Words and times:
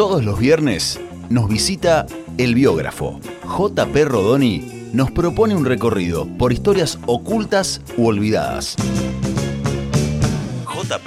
Todos 0.00 0.24
los 0.24 0.38
viernes 0.38 0.98
nos 1.28 1.46
visita 1.46 2.06
el 2.38 2.54
biógrafo. 2.54 3.20
JP 3.44 3.94
Rodoni 4.06 4.88
nos 4.94 5.10
propone 5.10 5.54
un 5.54 5.66
recorrido 5.66 6.26
por 6.38 6.54
historias 6.54 6.98
ocultas 7.04 7.82
u 7.98 8.06
olvidadas. 8.06 8.76
JP 10.64 11.06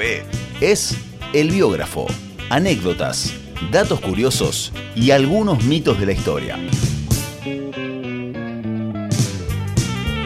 es 0.62 0.96
el 1.34 1.50
biógrafo. 1.50 2.06
Anécdotas, 2.52 3.34
datos 3.72 4.00
curiosos 4.00 4.72
y 4.96 5.10
algunos 5.10 5.64
mitos 5.64 6.00
de 6.00 6.06
la 6.06 6.12
historia. 6.12 6.60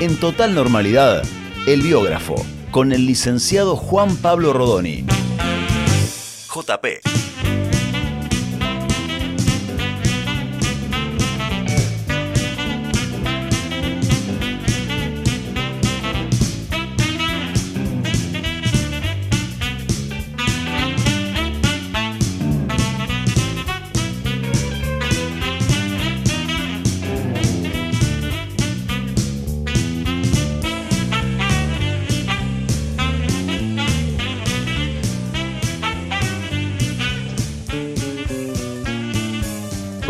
En 0.02 0.20
total 0.20 0.54
normalidad, 0.54 1.24
el 1.68 1.84
biógrafo, 1.84 2.36
con 2.72 2.92
el 2.92 3.06
licenciado 3.06 3.78
Juan 3.78 4.18
Pablo 4.18 4.52
Rodoni. 4.52 5.06
JP. 6.54 7.07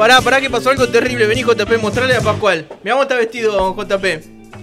Pará, 0.08 0.22
pará 0.22 0.40
que 0.40 0.50
pasó 0.50 0.70
algo 0.70 0.88
terrible. 0.88 1.28
Vení 1.28 1.44
JP, 1.44 1.80
mostrarle 1.82 2.16
a 2.16 2.22
Pascual. 2.22 2.66
Mirá 2.82 2.94
cómo 2.94 3.04
está 3.04 3.16
vestido 3.16 3.76
JP. 3.76 4.06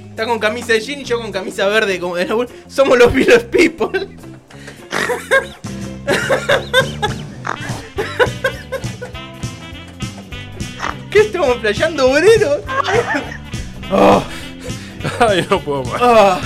Está 0.09 0.25
con 0.25 0.39
camisa 0.39 0.73
de 0.73 0.81
jean 0.81 1.03
y 1.03 1.05
yo 1.05 1.21
con 1.21 1.31
camisa 1.31 1.69
verde 1.69 2.01
como 2.01 2.17
de 2.17 2.25
la 2.25 2.47
Somos 2.67 2.97
los 2.97 3.13
Village 3.13 3.45
People. 3.51 4.09
¿Qué 11.11 11.21
estamos 11.21 11.59
playando 11.59 12.11
obrero? 12.11 12.63
Oh. 13.93 14.23
Ay, 15.21 15.47
no 15.51 15.61
puedo 15.61 15.85
más. 15.85 16.01
Ah, 16.01 16.41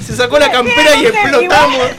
se 0.00 0.14
sacó 0.14 0.38
la 0.38 0.52
campera 0.52 0.94
y 0.94 1.06
explotamos. 1.06 1.90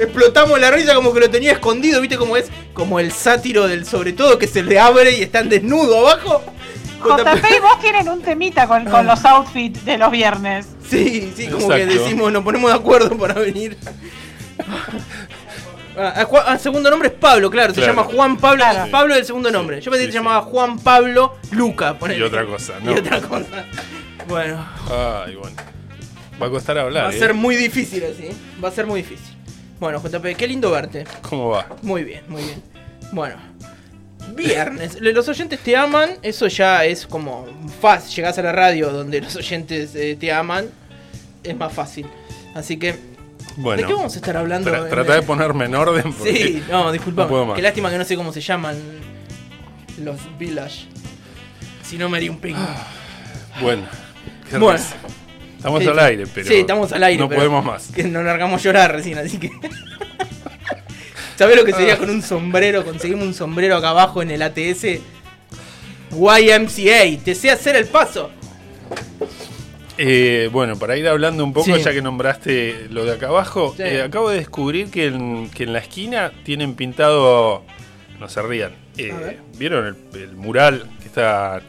Explotamos 0.00 0.58
la 0.60 0.70
risa 0.70 0.94
como 0.94 1.12
que 1.12 1.20
lo 1.20 1.30
tenía 1.30 1.52
escondido, 1.52 2.00
¿viste 2.00 2.16
cómo 2.16 2.36
es? 2.36 2.48
Como 2.72 2.98
el 3.00 3.12
sátiro 3.12 3.68
del 3.68 3.84
sobre 3.86 4.12
todo 4.12 4.38
que 4.38 4.46
se 4.48 4.62
le 4.62 4.78
abre 4.80 5.12
y 5.18 5.22
están 5.22 5.48
desnudo 5.48 5.98
abajo. 6.08 6.42
JP 7.02 7.44
y 7.56 7.60
vos 7.60 7.80
tienen 7.80 8.08
un 8.08 8.20
temita 8.22 8.66
con, 8.66 8.84
con 8.84 9.06
los 9.06 9.24
outfits 9.24 9.84
de 9.84 9.96
los 9.98 10.10
viernes. 10.10 10.66
Sí, 10.88 11.32
sí, 11.36 11.48
como 11.48 11.68
que 11.68 11.86
decimos, 11.86 12.30
nos 12.32 12.42
ponemos 12.44 12.70
de 12.70 12.76
acuerdo 12.76 13.16
para 13.16 13.34
venir. 13.34 13.76
Ah, 15.96 16.14
ah, 16.16 16.28
ah, 16.46 16.58
segundo 16.58 16.88
nombre 16.90 17.08
es 17.08 17.14
Pablo, 17.14 17.50
claro, 17.50 17.74
se 17.74 17.80
Claro. 17.80 17.94
llama 17.94 18.04
Juan 18.14 18.36
Pablo. 18.36 18.58
Claro. 18.64 18.90
Pablo 18.90 19.14
es 19.14 19.20
el 19.20 19.26
segundo 19.26 19.50
nombre. 19.50 19.80
Yo 19.80 19.90
pensé 19.90 20.06
que 20.06 20.12
se 20.12 20.18
llamaba 20.18 20.42
Juan 20.42 20.78
Pablo 20.78 21.36
Luca. 21.50 21.98
ponele. 21.98 22.20
Y 22.20 22.22
otra 22.22 22.46
cosa, 22.46 22.74
¿no? 22.82 22.92
Y 22.92 22.98
otra 22.98 23.20
cosa. 23.20 23.66
Bueno, 24.28 24.66
Ay, 24.90 25.34
bueno. 25.36 25.56
Va 26.40 26.46
a 26.46 26.50
costar 26.50 26.78
hablar. 26.78 27.04
va 27.04 27.08
a 27.10 27.12
¿eh? 27.14 27.18
ser 27.18 27.34
muy 27.34 27.56
difícil 27.56 28.02
así. 28.04 28.26
¿eh? 28.26 28.34
Va 28.62 28.68
a 28.68 28.72
ser 28.72 28.86
muy 28.86 29.02
difícil. 29.02 29.29
Bueno, 29.80 29.98
JP, 30.00 30.36
qué 30.36 30.46
lindo 30.46 30.70
verte. 30.70 31.04
¿Cómo 31.22 31.48
va? 31.48 31.66
Muy 31.82 32.04
bien, 32.04 32.22
muy 32.28 32.42
bien. 32.42 32.62
Bueno. 33.12 33.36
Viernes. 34.36 34.98
Los 35.00 35.26
oyentes 35.28 35.58
te 35.60 35.76
aman. 35.76 36.10
Eso 36.22 36.46
ya 36.48 36.84
es 36.84 37.06
como 37.06 37.46
fácil. 37.80 38.14
Llegás 38.16 38.38
a 38.38 38.42
la 38.42 38.52
radio 38.52 38.90
donde 38.90 39.20
los 39.20 39.34
oyentes 39.36 39.94
eh, 39.94 40.16
te 40.20 40.30
aman. 40.32 40.66
Es 41.42 41.56
más 41.56 41.72
fácil. 41.72 42.06
Así 42.54 42.76
que. 42.78 42.94
Bueno. 43.56 43.80
¿De 43.82 43.88
qué 43.88 43.94
vamos 43.94 44.12
a 44.14 44.16
estar 44.16 44.36
hablando? 44.36 44.70
Tra- 44.70 44.88
Trata 44.88 45.14
de 45.14 45.22
ponerme 45.22 45.64
en 45.64 45.74
orden. 45.74 46.12
Porque 46.12 46.36
Sí, 46.36 46.62
no, 46.70 46.92
disculpa. 46.92 47.26
no. 47.26 47.54
Qué 47.54 47.62
lástima 47.62 47.90
que 47.90 47.98
no 47.98 48.04
sé 48.04 48.14
cómo 48.16 48.32
se 48.32 48.40
llaman 48.40 48.76
los 50.02 50.18
Village. 50.38 50.86
Si 51.82 51.96
no 51.98 52.08
me 52.08 52.18
haría 52.18 52.30
un 52.30 52.38
ping. 52.38 52.54
Bueno. 53.60 53.82
qué 54.48 54.58
Bueno. 54.58 54.78
Estamos 55.60 55.82
Sí, 55.82 55.88
al 55.90 55.98
aire, 55.98 56.24
pero. 56.34 56.48
Sí, 56.48 56.54
estamos 56.54 56.90
al 56.92 57.02
aire. 57.04 57.20
No 57.20 57.28
pero 57.28 57.40
podemos 57.40 57.62
más. 57.64 57.88
Que 57.94 58.04
nos 58.04 58.24
largamos 58.24 58.60
a 58.60 58.64
llorar 58.64 58.92
recién, 58.92 59.18
así 59.18 59.36
que. 59.38 59.50
¿Sabés 61.36 61.56
lo 61.56 61.64
que 61.66 61.72
sería 61.72 61.98
con 61.98 62.08
un 62.08 62.22
sombrero? 62.22 62.82
Conseguimos 62.84 63.26
un 63.26 63.34
sombrero 63.34 63.76
acá 63.76 63.90
abajo 63.90 64.22
en 64.22 64.30
el 64.30 64.40
ATS. 64.42 65.00
YMCA, 66.12 67.22
te 67.24 67.34
sé 67.34 67.50
hacer 67.50 67.76
el 67.76 67.86
paso. 67.86 68.30
Eh, 69.98 70.48
bueno, 70.50 70.78
para 70.78 70.96
ir 70.96 71.06
hablando 71.06 71.44
un 71.44 71.52
poco, 71.52 71.76
Sí. 71.76 71.82
ya 71.82 71.92
que 71.92 72.00
nombraste 72.00 72.86
lo 72.90 73.04
de 73.04 73.12
acá 73.12 73.28
abajo, 73.28 73.74
Sí. 73.76 73.82
eh, 73.84 74.02
acabo 74.02 74.30
de 74.30 74.38
descubrir 74.38 74.90
que 74.90 75.06
en, 75.08 75.50
que 75.50 75.64
en 75.64 75.72
la 75.74 75.80
esquina 75.80 76.32
tienen 76.44 76.74
pintado. 76.74 77.64
No 78.18 78.28
se 78.28 78.40
rían. 78.42 78.72
eh. 78.96 79.38
¿Vieron 79.58 79.86
el, 80.14 80.20
el 80.20 80.36
mural 80.36 80.84
que 81.00 81.06
está.? 81.06 81.60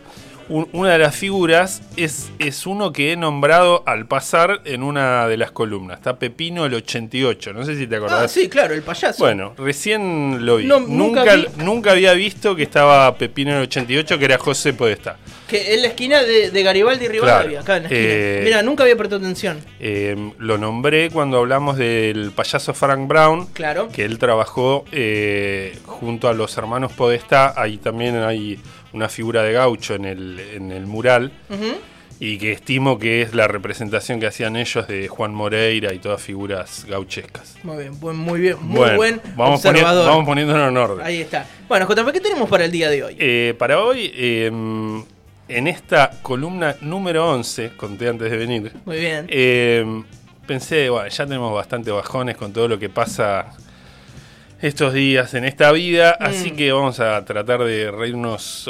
Un- 0.50 0.68
una 0.74 0.91
de 0.94 0.97
las 1.00 1.16
figuras 1.16 1.81
es, 1.97 2.31
es 2.40 2.66
uno 2.66 2.91
que 2.94 3.12
he 3.12 3.16
nombrado 3.18 3.84
al 3.85 4.06
pasar 4.07 4.62
en 4.66 4.84
una 4.84 5.28
de 5.28 5.38
las 5.38 5.52
columnas. 5.52 5.97
Está 5.97 6.18
Pepino 6.18 6.66
el 6.66 6.74
88. 6.74 7.53
No 7.53 7.63
sé 7.66 7.75
si 7.78 7.88
te 7.88 7.96
acordás. 7.96 8.24
Ah, 8.24 8.28
sí, 8.28 8.50
claro, 8.50 8.74
el 8.74 8.81
payaso. 8.81 9.24
Bueno, 9.24 9.53
recién 9.57 10.46
lo 10.46 10.57
vi. 10.57 10.66
No, 10.66 10.80
nunca 10.80 11.22
nunca, 11.22 11.35
vi- 11.35 11.47
nunca 11.63 11.91
había 11.91 12.13
visto 12.13 12.56
que 12.56 12.63
estaba 12.63 13.16
Pepino 13.18 13.56
el 13.56 13.63
88, 13.63 14.18
que 14.19 14.25
era 14.25 14.38
José 14.38 14.74
Podestá. 14.74 15.18
Que 15.47 15.74
en 15.74 15.81
la 15.81 15.90
esquina 15.90 16.22
de, 16.24 16.50
de 16.50 16.63
Garibaldi 16.63 17.06
y 17.06 17.07
Rivadavia, 17.09 17.59
Claro. 17.59 17.62
acá 17.62 17.78
en 17.78 17.84
la 17.84 17.90
esquina. 17.90 18.06
Eh, 18.13 18.41
Mira, 18.46 18.63
nunca 18.63 18.84
había 18.84 18.96
prestado 18.96 19.22
atención. 19.22 19.59
Eh, 19.81 20.31
lo 20.38 20.57
nombré 20.57 21.09
cuando 21.09 21.38
hablamos 21.40 21.75
del 21.78 22.31
payaso 22.31 22.74
Frank 22.74 23.06
Brown, 23.07 23.47
Claro. 23.47 23.90
que 23.90 24.06
él 24.06 24.18
trabajó 24.18 24.85
eh, 24.94 25.78
junto 25.85 26.30
a 26.30 26.34
los 26.34 26.57
hermanos 26.57 26.94
Podestá. 26.94 27.53
Ahí 27.62 27.78
también 27.78 28.16
hay 28.24 28.59
una 28.94 29.09
figura 29.09 29.44
de 29.44 29.53
gaucho 29.53 29.96
en 29.96 30.06
el, 30.06 30.40
en 30.53 30.72
el 30.72 30.85
mural. 30.85 31.31
Y 32.24 32.38
que 32.38 32.52
estimo 32.52 33.00
que 33.00 33.24
es 33.24 33.34
la 33.34 33.47
representación 33.47 34.19
que 34.19 34.28
hacían 34.28 34.56
ellos 34.56 34.88
de 34.88 35.07
Juan 35.07 35.34
Moreira 35.34 35.91
y 35.91 35.97
todas 35.97 36.22
figuras 36.22 36.85
gauchescas. 36.88 37.56
Muy 37.63 37.78
bien, 37.78 38.00
buen- 38.00 38.16
muy 38.16 38.40
bien, 38.40 38.57
muy 38.62 38.78
Bueno, 38.78 38.96
buen 38.97 39.22
vamos, 39.35 39.66
observador. 39.66 40.06
vamos 40.07 40.25
poniéndolo 40.28 40.68
en 40.68 40.78
orden. 40.78 41.03
Ahí 41.06 41.22
está. 41.22 41.47
Bueno, 41.68 41.88
JP, 41.88 42.12
¿qué 42.13 42.19
tenemos 42.19 42.47
para 42.47 42.66
el 42.66 42.72
día 42.72 42.91
de 42.91 43.03
hoy? 43.03 43.16
Eh, 43.18 43.56
para 43.57 43.81
hoy, 43.81 44.12
eh, 44.13 44.51
en 45.47 45.68
esta 45.68 46.12
columna 46.22 46.75
número 46.81 47.28
11, 47.28 47.72
conté 47.75 48.07
antes 48.09 48.30
de 48.30 48.38
venir, 48.38 48.72
Muy 48.85 49.00
bien. 49.00 49.25
eh, 49.28 50.03
pensé, 50.46 50.91
bueno, 50.91 51.07
ya 51.09 51.25
tenemos 51.25 51.51
bastante 51.56 51.90
bajones 51.90 52.38
con 52.38 52.53
todo 52.53 52.68
lo 52.68 52.78
que 52.78 52.90
pasa 52.90 53.47
estos 54.61 54.94
días 54.94 55.33
en 55.33 55.45
esta 55.45 55.72
vida, 55.72 56.17
Mm. 56.19 56.23
así 56.23 56.51
que 56.51 56.72
vamos 56.72 56.99
a 56.99 57.23
tratar 57.25 57.63
de 57.63 57.89
reírnos, 57.91 58.69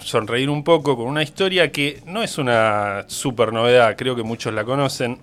sonreír 0.00 0.48
un 0.50 0.64
poco 0.64 0.96
con 0.96 1.06
una 1.06 1.22
historia 1.22 1.70
que 1.70 2.00
no 2.06 2.22
es 2.22 2.38
una 2.38 3.04
super 3.08 3.52
novedad, 3.52 3.96
creo 3.96 4.16
que 4.16 4.22
muchos 4.22 4.52
la 4.54 4.64
conocen. 4.64 5.18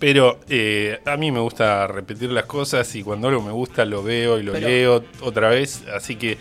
Pero 0.00 0.40
eh, 0.48 0.98
a 1.06 1.16
mí 1.16 1.30
me 1.30 1.38
gusta 1.38 1.86
repetir 1.86 2.30
las 2.32 2.44
cosas 2.46 2.92
y 2.96 3.02
cuando 3.04 3.28
algo 3.28 3.40
me 3.40 3.52
gusta 3.52 3.84
lo 3.84 4.02
veo 4.02 4.38
y 4.38 4.42
lo 4.42 4.52
Pero- 4.52 4.66
leo 4.68 5.04
otra 5.20 5.48
vez. 5.50 5.84
Así 5.94 6.16
que 6.16 6.36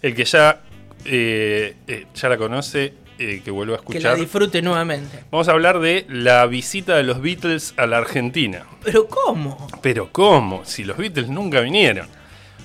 el 0.00 0.14
que 0.14 0.24
ya, 0.24 0.60
eh, 1.04 1.74
eh, 1.86 2.06
ya 2.14 2.28
la 2.30 2.38
conoce, 2.38 2.94
eh, 3.20 3.42
que 3.44 3.50
vuelva 3.50 3.76
a 3.76 3.78
que 3.78 3.84
la 3.94 3.98
escuchar. 3.98 4.16
disfrute 4.18 4.62
nuevamente. 4.62 5.24
Vamos 5.30 5.46
a 5.48 5.52
hablar 5.52 5.78
de 5.80 6.06
la 6.08 6.46
visita 6.46 6.96
de 6.96 7.02
los 7.04 7.20
Beatles 7.20 7.74
a 7.76 7.86
la 7.86 7.98
Argentina. 7.98 8.64
¿Pero 8.82 9.06
cómo? 9.06 9.68
Pero 9.82 10.10
¿cómo? 10.10 10.64
Si 10.64 10.84
los 10.84 10.96
Beatles 10.96 11.28
nunca 11.28 11.60
vinieron. 11.60 12.08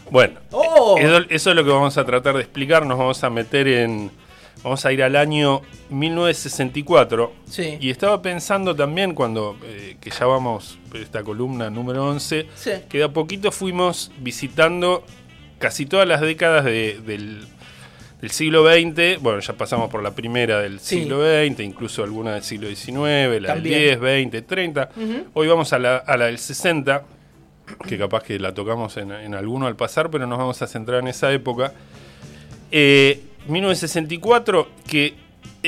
Bueno, 0.09 0.39
¡Oh! 0.51 0.97
eso, 0.99 1.17
eso 1.29 1.49
es 1.49 1.55
lo 1.55 1.63
que 1.63 1.71
vamos 1.71 1.97
a 1.97 2.05
tratar 2.05 2.35
de 2.35 2.41
explicar. 2.41 2.85
Nos 2.85 2.97
vamos 2.97 3.23
a 3.23 3.29
meter 3.29 3.67
en... 3.67 4.11
Vamos 4.63 4.83
a 4.85 4.91
ir 4.91 5.03
al 5.03 5.15
año 5.15 5.61
1964. 5.89 7.33
Sí. 7.49 7.77
Y 7.79 7.89
estaba 7.89 8.21
pensando 8.21 8.75
también 8.75 9.13
cuando, 9.13 9.57
eh, 9.63 9.97
que 9.99 10.09
ya 10.09 10.25
vamos, 10.25 10.77
esta 10.93 11.23
columna 11.23 11.69
número 11.69 12.05
11, 12.07 12.47
Sí. 12.55 12.71
que 12.89 12.99
de 12.99 13.03
a 13.05 13.09
poquito 13.09 13.51
fuimos 13.51 14.11
visitando 14.19 15.03
casi 15.59 15.85
todas 15.85 16.07
las 16.07 16.21
décadas 16.21 16.65
de- 16.65 16.99
del, 17.05 17.45
del 18.21 18.31
siglo 18.31 18.65
XX. 18.69 19.21
Bueno, 19.21 19.39
ya 19.39 19.53
pasamos 19.53 19.89
por 19.89 20.01
la 20.01 20.11
primera 20.15 20.59
del 20.61 20.79
Sí. 20.79 20.99
siglo 21.01 21.19
XX, 21.21 21.59
incluso 21.63 22.03
alguna 22.03 22.33
del 22.33 22.43
siglo 22.43 22.67
XIX, 22.67 23.39
la 23.41 23.53
También. 23.55 23.73
del 23.73 23.83
10, 23.83 23.99
20, 23.99 24.41
30. 24.41 24.89
Ujú. 24.95 25.25
Hoy 25.33 25.47
vamos 25.47 25.71
a 25.73 25.79
la, 25.79 25.97
a 25.97 26.17
la 26.17 26.25
del 26.25 26.37
60, 26.39 27.03
que 27.87 27.97
capaz 27.97 28.23
que 28.23 28.39
la 28.39 28.53
tocamos 28.53 28.95
en, 28.97 29.11
en 29.11 29.33
alguno 29.35 29.67
al 29.67 29.75
pasar, 29.75 30.09
pero 30.09 30.25
nos 30.27 30.37
vamos 30.37 30.61
a 30.61 30.67
centrar 30.67 30.99
en 31.01 31.07
esa 31.07 31.31
época. 31.31 31.73
Eh, 32.71 33.21
1964, 33.47 34.67
que 34.87 35.13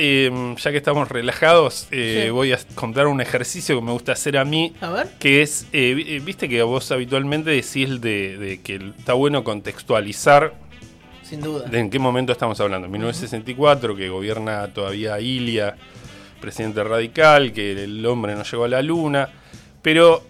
eh, 0.00 0.30
ya 0.58 0.70
que 0.70 0.76
estamos 0.76 1.08
relajados, 1.08 1.88
eh, 1.90 2.22
Sí. 2.26 2.30
voy 2.30 2.52
a 2.52 2.58
contar 2.76 3.08
un 3.08 3.20
ejercicio 3.20 3.74
que 3.74 3.82
me 3.84 3.90
gusta 3.90 4.12
hacer 4.12 4.36
a 4.36 4.44
mí, 4.44 4.72
A 4.80 4.90
ver. 4.90 5.08
que 5.18 5.42
es, 5.42 5.66
eh, 5.72 5.92
vi- 5.94 6.20
viste 6.20 6.48
que 6.48 6.62
vos 6.62 6.92
habitualmente 6.92 7.50
decís 7.50 8.00
de, 8.00 8.38
de 8.38 8.60
que 8.62 8.76
está 8.96 9.14
bueno 9.14 9.42
contextualizar 9.42 10.54
sin 11.28 11.40
duda. 11.40 11.66
¿De 11.68 11.78
en 11.78 11.90
qué 11.90 11.98
momento 11.98 12.32
estamos 12.32 12.58
hablando? 12.60 12.88
1964, 12.88 13.94
que 13.96 14.08
gobierna 14.08 14.66
todavía 14.72 15.20
Ilia, 15.20 15.76
presidente 16.40 16.82
radical, 16.84 17.52
que 17.52 17.84
el 17.84 18.04
hombre 18.06 18.34
no 18.34 18.42
llegó 18.44 18.64
a 18.64 18.68
la 18.68 18.82
luna. 18.82 19.28
Pero, 19.82 20.22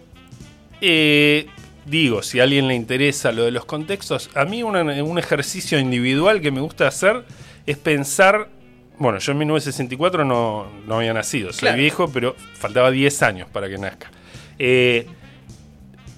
eh, 0.81 1.47
digo, 1.85 2.21
si 2.23 2.39
a 2.39 2.43
alguien 2.43 2.67
le 2.67 2.75
interesa 2.75 3.31
lo 3.31 3.43
de 3.45 3.51
los 3.51 3.65
contextos, 3.65 4.29
a 4.35 4.45
mí 4.45 4.63
una- 4.63 4.81
un 5.03 5.17
ejercicio 5.19 5.79
individual 5.79 6.41
que 6.41 6.51
me 6.51 6.61
gusta 6.61 6.87
hacer 6.87 7.23
es 7.65 7.77
pensar. 7.77 8.49
Bueno, 8.97 9.19
yo 9.19 9.31
en 9.31 9.37
1964 9.39 10.25
no, 10.25 10.67
no 10.85 10.95
había 10.97 11.13
nacido, 11.13 11.51
soy 11.53 11.59
Claro. 11.61 11.77
viejo, 11.77 12.11
pero 12.11 12.35
faltaba 12.55 12.91
10 12.91 13.21
años 13.23 13.47
para 13.49 13.69
que 13.69 13.77
nazca. 13.77 14.11
Eh, 14.57 15.07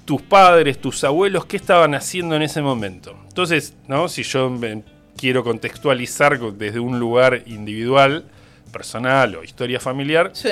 tus 0.05 0.21
padres, 0.21 0.79
tus 0.79 1.03
abuelos, 1.03 1.45
¿qué 1.45 1.57
estaban 1.57 1.95
haciendo 1.95 2.35
en 2.35 2.41
ese 2.41 2.61
momento? 2.61 3.15
Entonces, 3.27 3.75
¿no? 3.87 4.07
Si 4.09 4.23
yo 4.23 4.49
me 4.49 4.83
quiero 5.17 5.43
contextualizar 5.43 6.39
co- 6.39 6.51
desde 6.51 6.79
un 6.79 6.99
lugar 6.99 7.43
individual, 7.45 8.25
personal 8.71 9.35
o 9.35 9.43
historia 9.43 9.79
familiar, 9.79 10.31
Sí. 10.33 10.49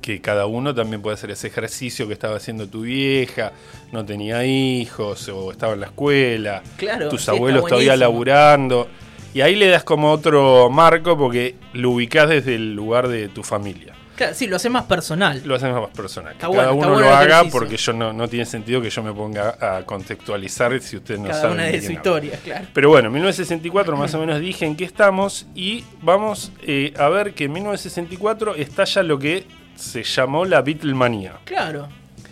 que 0.00 0.20
cada 0.20 0.46
uno 0.46 0.74
también 0.74 1.00
puede 1.02 1.14
hacer 1.14 1.30
ese 1.30 1.46
ejercicio 1.48 2.06
que 2.08 2.12
estaba 2.14 2.36
haciendo 2.36 2.66
tu 2.68 2.82
vieja, 2.82 3.52
no 3.92 4.04
tenía 4.04 4.44
hijos 4.44 5.28
o 5.28 5.52
estaba 5.52 5.74
en 5.74 5.80
la 5.80 5.86
escuela, 5.86 6.62
Claro, 6.76 7.08
tus 7.08 7.28
abuelos 7.28 7.66
todavía 7.66 7.96
laburando. 7.96 8.88
Y 9.34 9.40
ahí 9.40 9.54
le 9.54 9.68
das 9.68 9.82
como 9.84 10.10
otro 10.12 10.68
marco 10.70 11.16
porque 11.16 11.54
lo 11.72 11.90
ubicás 11.92 12.28
desde 12.28 12.54
el 12.56 12.74
lugar 12.74 13.08
de 13.08 13.28
tu 13.28 13.42
familia. 13.42 13.91
Claro, 14.22 14.36
sí, 14.36 14.46
lo 14.46 14.54
hace 14.54 14.70
más 14.70 14.84
personal. 14.84 15.42
Lo 15.44 15.56
hacemos 15.56 15.80
más 15.82 15.90
personal. 15.90 16.34
Que 16.34 16.40
cada 16.40 16.72
uno 16.72 16.88
bueno 16.90 17.00
lo 17.00 17.08
haga 17.08 17.40
ejercicio. 17.40 17.50
porque 17.58 17.76
yo 17.76 17.92
no, 17.92 18.12
no 18.12 18.28
tiene 18.28 18.46
sentido 18.46 18.80
que 18.80 18.88
yo 18.88 19.02
me 19.02 19.12
ponga 19.12 19.56
a 19.60 19.84
contextualizar 19.84 20.80
si 20.80 20.96
ustedes 20.96 21.18
no 21.18 21.26
Cada 21.26 21.40
saben 21.40 21.56
una 21.56 21.64
de 21.64 21.82
su 21.82 21.90
historia, 21.90 22.38
claro. 22.44 22.66
Pero 22.72 22.88
bueno, 22.88 23.10
1964 23.10 23.96
más 23.96 24.14
o 24.14 24.20
menos 24.20 24.38
dije 24.38 24.64
en 24.64 24.76
qué 24.76 24.84
estamos 24.84 25.46
y 25.56 25.84
vamos 26.02 26.52
eh, 26.62 26.94
a 26.96 27.08
ver 27.08 27.34
que 27.34 27.44
en 27.44 27.52
1964 27.52 28.54
estalla 28.54 29.02
lo 29.02 29.18
que 29.18 29.44
se 29.74 30.04
llamó 30.04 30.44
la 30.44 30.62
Beatlemanía. 30.62 31.40
Claro, 31.44 31.88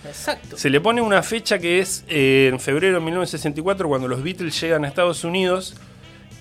exacto. 0.07 0.57
Se 0.57 0.71
le 0.71 0.81
pone 0.81 1.03
una 1.03 1.25
fecha 1.25 1.59
que 1.59 1.81
es 1.81 2.05
eh, 2.07 2.51
en 2.53 2.61
febrero 2.61 3.01
de 3.01 3.05
1964 3.05 3.89
cuando 3.89 4.07
los 4.07 4.23
Beatles 4.23 4.61
llegan 4.61 4.85
a 4.85 4.89
Estados 4.89 5.25
Unidos 5.25 5.75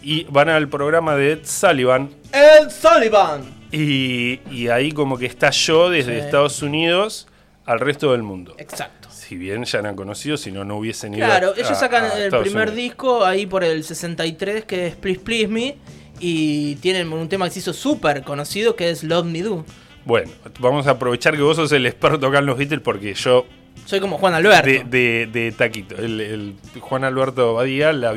y 0.03 0.25
van 0.25 0.49
al 0.49 0.69
programa 0.69 1.15
de 1.15 1.31
Ed 1.31 1.39
Sullivan 1.43 2.11
El 2.31 2.69
Sullivan. 2.69 3.58
Y, 3.71 4.39
y 4.51 4.67
ahí 4.69 4.91
como 4.91 5.17
que 5.17 5.25
estalló 5.25 5.89
desde 5.89 6.19
Sí. 6.19 6.25
Estados 6.25 6.61
Unidos 6.61 7.27
al 7.65 7.79
resto 7.79 8.11
del 8.13 8.23
mundo. 8.23 8.55
Exacto. 8.57 9.09
Si 9.11 9.35
bien 9.35 9.63
ya 9.63 9.79
eran 9.79 9.95
conocidos, 9.95 10.41
si 10.41 10.51
no, 10.51 10.63
no 10.65 10.77
hubiesen 10.77 11.13
ido 11.13 11.25
Claro, 11.25 11.53
a- 11.55 11.59
ellos 11.59 11.77
sacan 11.77 12.05
a 12.05 12.13
el 12.17 12.29
primer 12.31 12.69
Unidos. 12.69 12.75
disco 12.75 13.25
ahí 13.25 13.45
por 13.45 13.63
el 13.63 13.83
63 13.83 14.65
que 14.65 14.87
es 14.87 14.95
Please 14.95 15.19
Please 15.19 15.47
Me 15.47 15.77
y 16.19 16.75
tienen 16.77 17.13
un 17.13 17.29
tema 17.29 17.45
que 17.45 17.51
se 17.51 17.59
hizo 17.59 17.73
súper 17.73 18.23
conocido 18.23 18.75
que 18.75 18.89
es 18.89 19.03
Love 19.03 19.25
Me 19.27 19.41
Do. 19.43 19.65
Bueno, 20.05 20.31
vamos 20.59 20.87
a 20.87 20.91
aprovechar 20.91 21.35
que 21.35 21.41
vos 21.43 21.57
sos 21.57 21.71
el 21.71 21.85
experto 21.85 22.25
acá 22.27 22.39
en 22.39 22.47
los 22.47 22.57
Beatles 22.57 22.81
porque 22.81 23.13
yo 23.13 23.45
Soy 23.85 23.99
como 23.99 24.17
Juan 24.17 24.33
Alberto. 24.33 24.65
de, 24.67 24.83
de- 24.83 25.27
de 25.31 25.51
taquito. 25.51 25.95
El, 25.95 26.19
el 26.21 26.55
Juan 26.79 27.03
Alberto 27.03 27.53
Badía, 27.53 27.93
la, 27.93 28.13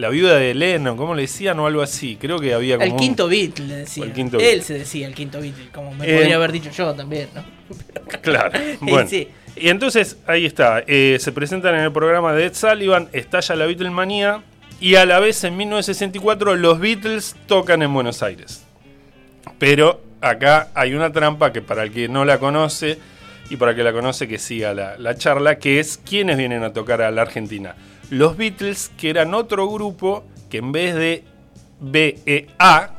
la 0.00 0.08
viuda 0.08 0.36
de 0.36 0.54
Lennon, 0.54 0.96
¿cómo 0.96 1.14
le 1.14 1.22
decían 1.22 1.58
o 1.60 1.66
algo 1.66 1.82
así? 1.82 2.16
Creo 2.20 2.38
que 2.38 2.52
había 2.54 2.76
como 2.76 2.86
el 2.86 2.92
un- 2.92 2.98
quinto 2.98 3.28
beat, 3.28 3.58
le 3.60 3.76
decía. 3.76 4.04
El 4.04 4.12
quinto 4.12 4.38
Él 4.38 4.62
se 4.62 4.74
decía 4.74 5.06
el 5.06 5.14
quinto 5.14 5.40
beat, 5.40 5.54
como 5.72 5.94
me 5.94 6.10
Eh, 6.10 6.16
podría 6.16 6.36
haber 6.36 6.52
dicho 6.52 6.70
yo 6.70 6.94
también, 6.94 7.28
¿no? 7.34 7.44
Claro, 8.22 8.58
bueno. 8.80 9.08
Sí. 9.08 9.28
Y 9.56 9.68
entonces, 9.68 10.16
ahí 10.26 10.46
está. 10.46 10.82
eh, 10.86 11.18
se 11.20 11.32
presentan 11.32 11.74
en 11.74 11.82
el 11.82 11.92
programa 11.92 12.32
de 12.32 12.46
Ed 12.46 12.54
Sullivan, 12.54 13.08
estalla 13.12 13.54
la 13.56 13.66
Beatlemanía 13.66 14.42
y 14.80 14.94
a 14.94 15.04
la 15.04 15.20
vez 15.20 15.44
en 15.44 15.56
1964 15.56 16.56
los 16.56 16.78
Beatles 16.80 17.36
tocan 17.46 17.82
en 17.82 17.92
Buenos 17.92 18.22
Aires. 18.22 18.64
Pero 19.58 20.00
acá 20.20 20.68
hay 20.74 20.94
una 20.94 21.12
trampa 21.12 21.52
que 21.52 21.60
para 21.62 21.82
el 21.82 21.92
que 21.92 22.08
no 22.08 22.24
la 22.24 22.38
conoce 22.38 22.98
y 23.50 23.56
para 23.56 23.72
el 23.72 23.76
que 23.76 23.82
la 23.82 23.92
conoce 23.92 24.26
que 24.28 24.38
siga 24.38 24.72
la, 24.72 24.96
la 24.96 25.14
charla, 25.16 25.58
que 25.58 25.80
es 25.80 25.98
quiénes 25.98 26.38
vienen 26.38 26.62
a 26.62 26.72
tocar 26.72 27.02
a 27.02 27.10
la 27.10 27.22
Argentina. 27.22 27.74
Los 28.10 28.36
Beatles, 28.36 28.90
que 28.96 29.10
eran 29.10 29.34
otro 29.34 29.68
grupo 29.70 30.24
que 30.50 30.58
en 30.58 30.72
vez 30.72 30.94
de 30.94 31.24
BEA, 31.80 32.90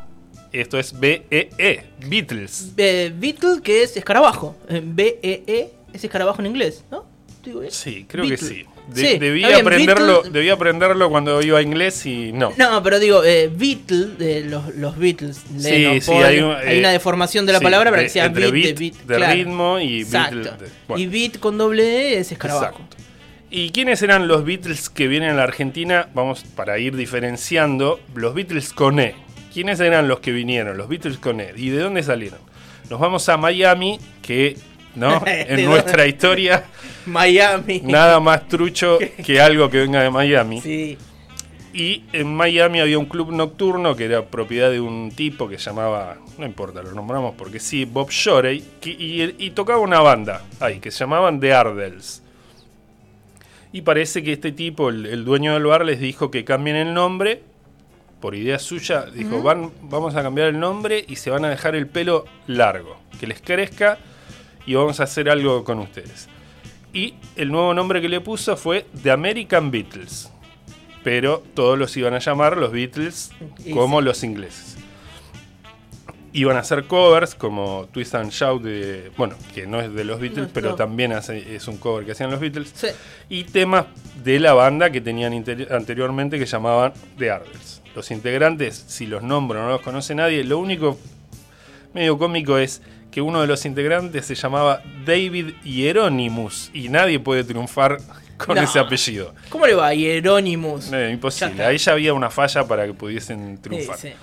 esto 0.52 0.80
es 0.80 0.98
BEE, 1.00 1.84
Beatles. 2.08 2.72
Eh, 2.78 3.12
Beatle, 3.16 3.62
que 3.63 3.84
es 3.84 3.96
escarabajo. 3.98 4.56
Eh, 4.69 4.81
B-E-E 4.84 5.72
es 5.94 6.04
escarabajo 6.04 6.42
en 6.42 6.48
inglés, 6.48 6.84
¿no? 6.92 7.06
Bien. 7.44 7.72
Sí, 7.72 8.06
creo 8.08 8.28
que 8.28 8.38
sí. 8.38 8.66
De- 8.88 9.12
Sí, 9.13 9.18
bien, 9.19 9.54
aprenderlo, 9.54 10.24
aprenderlo 10.54 11.10
cuando 11.10 11.42
iba 11.42 11.58
a 11.60 11.62
inglés 11.62 12.06
y 12.06 12.31
no. 12.34 12.52
No, 12.58 12.84
pero 12.84 13.00
digo, 13.00 13.24
eh, 13.24 13.50
Beatle, 13.54 14.08
de 14.18 14.42
los, 14.46 14.75
los 14.75 14.98
Beatles. 14.98 15.38
Sí, 15.38 15.69
Lennon, 15.69 16.02
sí, 16.02 16.12
Paul, 16.12 16.24
hay 16.24 16.40
un- 16.40 16.52
hay 16.56 16.75
eh, 16.75 16.80
una 16.80 16.92
deformación 16.92 17.46
de 17.46 17.54
la 17.54 17.60
sí, 17.60 17.63
palabra 17.63 17.90
para 17.90 18.04
que 18.04 18.10
sea 18.10 18.28
beat, 18.28 18.46
de 18.46 18.52
beat, 18.52 18.80
beat. 18.80 18.94
de 19.06 19.16
claro. 19.16 19.34
ritmo 19.34 19.80
y 19.80 20.02
Exacto. 20.02 20.36
Beatle 20.36 20.66
de- 20.68 20.72
bueno. 20.88 21.04
Y 21.04 21.08
beat 21.08 21.40
con 21.40 21.58
doble 21.58 21.84
E 22.16 22.19
es 22.19 22.31
escarabajo. 22.31 22.80
Exacto. 22.84 22.98
¿Y 23.53 23.71
quiénes 23.71 24.01
eran 24.01 24.27
los 24.30 24.45
Beatles 24.45 24.89
que 24.89 25.07
vienen 25.07 25.31
a 25.31 25.33
la 25.33 25.44
Argentina? 25.44 26.07
Vamos 26.13 26.44
para 26.56 26.80
ir 26.80 26.95
diferenciando. 26.95 28.00
Los 28.15 28.33
Beatles 28.33 28.71
con 28.71 29.00
E. 29.00 29.13
¿Quiénes 29.53 29.80
eran 29.81 30.07
los 30.07 30.21
que 30.21 30.31
vinieron? 30.31 30.77
Los 30.77 30.88
Beatles 30.88 31.18
con 31.18 31.42
E. 31.42 31.51
¿Y 31.57 31.69
de 31.69 31.80
dónde 31.80 32.01
salieron? 32.01 32.39
Nos 32.89 33.00
vamos 33.00 33.27
a 33.27 33.36
Miami, 33.36 34.00
que 34.21 34.56
¿no? 34.95 35.19
¿De 35.25 35.42
en 35.42 35.65
nuestra 35.65 36.07
historia 36.07 36.63
Miami. 37.06 37.81
nada 37.83 38.19
más 38.21 38.48
trucho 38.48 39.00
que 39.25 39.42
algo 39.42 39.69
que 39.69 39.80
venga 39.80 40.01
de 40.01 40.09
Miami. 40.09 40.62
Sí. 40.62 40.98
Y 41.74 42.03
en 42.13 42.33
Miami 42.33 42.80
había 42.81 43.00
un 43.00 43.06
club 43.06 43.31
nocturno 43.31 43.95
que 43.95 44.06
era 44.06 44.25
propiedad 44.25 44.69
de 44.71 44.80
un 44.81 45.12
tipo 45.15 45.48
que 45.48 45.57
llamaba, 45.57 46.18
no 46.38 46.45
importa, 46.45 46.81
lo 46.83 46.92
nombramos 46.92 47.36
porque 47.38 47.59
sí, 47.62 47.86
Bob 47.86 48.09
Shorey, 48.12 48.62
que- 48.81 48.89
y, 48.92 49.36
y 49.38 49.51
tocaba 49.51 49.80
una 49.80 50.00
banda 50.01 50.42
ahí 50.59 50.80
que 50.81 50.92
se 50.92 51.00
llamaban 51.00 51.39
The 51.39 51.53
Ardels. 51.53 52.20
Y 53.73 53.81
parece 53.81 54.23
que 54.23 54.33
este 54.33 54.51
tipo, 54.51 54.89
el, 54.89 55.06
el 55.06 55.23
dueño 55.23 55.53
del 55.53 55.65
bar, 55.65 55.85
les 55.85 56.00
dijo 56.00 56.31
que 56.31 56.44
cambien 56.44 56.75
el 56.75 56.94
nombre. 56.94 57.44
Por 58.19 58.35
idea 58.35 58.59
suya, 58.59 59.06
dijo, 59.06 59.41
van, 59.41 59.71
vamos 59.81 60.15
a 60.15 60.21
cambiar 60.21 60.50
el 60.50 60.59
nombre 60.59 61.03
y 61.07 61.15
se 61.15 61.31
van 61.31 61.44
a 61.44 61.50
dejar 61.50 61.75
el 61.75 61.88
pelo 61.88 62.25
largo, 62.45 63.00
que 63.19 63.25
les 63.25 63.41
crezca 63.41 63.97
y 64.68 64.75
vamos 64.75 65.00
a 65.00 65.03
hacer 65.03 65.27
algo 65.29 65.63
con 65.63 65.79
ustedes. 65.79 66.29
Y 66.94 67.15
el 67.35 67.51
nuevo 67.51 67.73
nombre 67.73 68.01
que 68.01 68.09
le 68.09 68.21
puso 68.21 68.57
fue 68.57 68.85
The 69.01 69.12
American 69.12 69.71
Beatles. 69.71 70.31
Pero 71.03 71.41
todos 71.56 71.79
los 71.79 71.95
iban 71.97 72.13
a 72.13 72.19
llamar 72.19 72.57
los 72.57 72.71
Beatles 72.71 73.31
como 73.74 74.01
los 74.01 74.24
ingleses. 74.24 74.70
Iban 76.33 76.55
a 76.55 76.61
hacer 76.61 76.85
covers 76.85 77.35
como 77.35 77.89
Twist 77.91 78.15
and 78.15 78.31
Shout, 78.31 78.61
de, 78.63 79.11
bueno, 79.17 79.35
que 79.53 79.67
no 79.67 79.81
es 79.81 79.93
de 79.93 80.05
los 80.05 80.19
Beatles, 80.21 80.47
No, 80.47 80.53
pero 80.53 80.69
no. 80.69 80.75
también 80.75 81.11
hace- 81.11 81.55
es 81.55 81.67
un 81.67 81.77
cover 81.77 82.05
que 82.05 82.13
hacían 82.13 82.31
los 82.31 82.39
Beatles. 82.39 82.71
Sí. 82.73 82.88
Y 83.29 83.43
temas 83.43 83.85
de 84.23 84.39
la 84.39 84.53
banda 84.53 84.89
que 84.91 85.01
tenían 85.01 85.33
anteriormente 85.69 86.39
que 86.39 86.45
llamaban 86.45 86.93
The 87.17 87.31
Ardels. 87.31 87.81
Los 87.95 88.11
integrantes, 88.11 88.81
si 88.88 89.07
los 89.07 89.23
nombro 89.23 89.61
no 89.61 89.67
los 89.69 89.81
conoce 89.81 90.15
nadie, 90.15 90.45
lo 90.45 90.57
único 90.59 90.97
medio 91.93 92.17
cómico 92.17 92.57
es 92.57 92.81
que 93.11 93.19
uno 93.21 93.41
de 93.41 93.47
los 93.47 93.65
integrantes 93.65 94.25
se 94.25 94.35
llamaba 94.35 94.81
David 95.05 95.55
Hieronymus 95.65 96.71
y 96.73 96.88
nadie 96.88 97.19
puede 97.19 97.43
triunfar 97.43 97.97
con 98.38 98.55
No. 98.55 98.61
ese 98.61 98.79
apellido. 98.79 99.35
¿Cómo 99.50 99.67
le 99.67 99.73
va? 99.75 99.93
Hieronymus. 99.93 100.89
No, 100.89 101.09
imposible. 101.09 101.63
Ahí 101.65 101.77
ya 101.77 101.91
había 101.91 102.13
una 102.13 102.29
falla 102.29 102.65
para 102.65 102.85
que 102.88 102.93
pudiesen 102.93 103.57
triunfar. 103.61 103.97
Sí, 103.97 104.07
sí. 104.09 104.13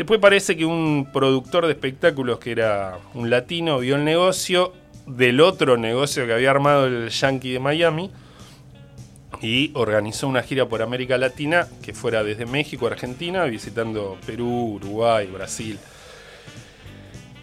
Después 0.00 0.18
parece 0.18 0.56
que 0.56 0.64
un 0.64 1.10
productor 1.12 1.66
de 1.66 1.72
espectáculos 1.72 2.38
que 2.38 2.52
era 2.52 2.96
un 3.12 3.28
latino 3.28 3.80
vio 3.80 3.96
el 3.96 4.04
negocio 4.06 4.72
del 5.06 5.42
otro 5.42 5.76
negocio 5.76 6.24
que 6.24 6.32
había 6.32 6.50
armado 6.50 6.86
el 6.86 7.10
Yankee 7.10 7.52
de 7.52 7.58
Miami 7.58 8.10
y 9.42 9.70
organizó 9.74 10.26
una 10.26 10.42
gira 10.42 10.66
por 10.66 10.80
América 10.80 11.18
Latina 11.18 11.68
que 11.82 11.92
fuera 11.92 12.24
desde 12.24 12.46
México 12.46 12.86
a 12.86 12.92
Argentina, 12.92 13.44
visitando 13.44 14.16
Perú, 14.24 14.76
Uruguay, 14.76 15.26
Brasil. 15.26 15.78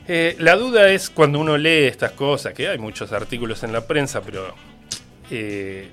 Eh, 0.07 0.35
la 0.39 0.55
duda 0.55 0.89
es 0.89 1.11
cuando 1.11 1.37
uno 1.37 1.59
lee 1.59 1.85
estas 1.85 2.13
cosas, 2.13 2.55
que 2.55 2.69
hay 2.69 2.79
muchos 2.79 3.11
artículos 3.11 3.61
en 3.61 3.71
la 3.71 3.85
prensa, 3.85 4.21
pero 4.21 4.55
eh, 5.29 5.89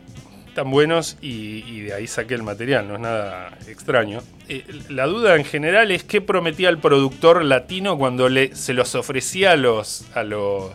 tan 0.54 0.70
buenos 0.70 1.16
y, 1.20 1.64
y 1.66 1.80
de 1.82 1.94
ahí 1.94 2.06
saqué 2.06 2.34
el 2.34 2.42
material, 2.42 2.88
no 2.88 2.94
es 2.94 3.00
nada 3.00 3.58
extraño. 3.68 4.22
Eh, 4.48 4.64
la 4.88 5.06
duda 5.06 5.36
en 5.36 5.44
general 5.44 5.90
es 5.90 6.04
qué 6.04 6.20
prometía 6.20 6.68
el 6.68 6.78
productor 6.78 7.44
latino 7.44 7.98
cuando 7.98 8.28
le, 8.28 8.54
se 8.54 8.72
los 8.72 8.94
ofrecía 8.94 9.52
a 9.52 9.56
los, 9.56 10.06
a 10.14 10.22
los, 10.22 10.70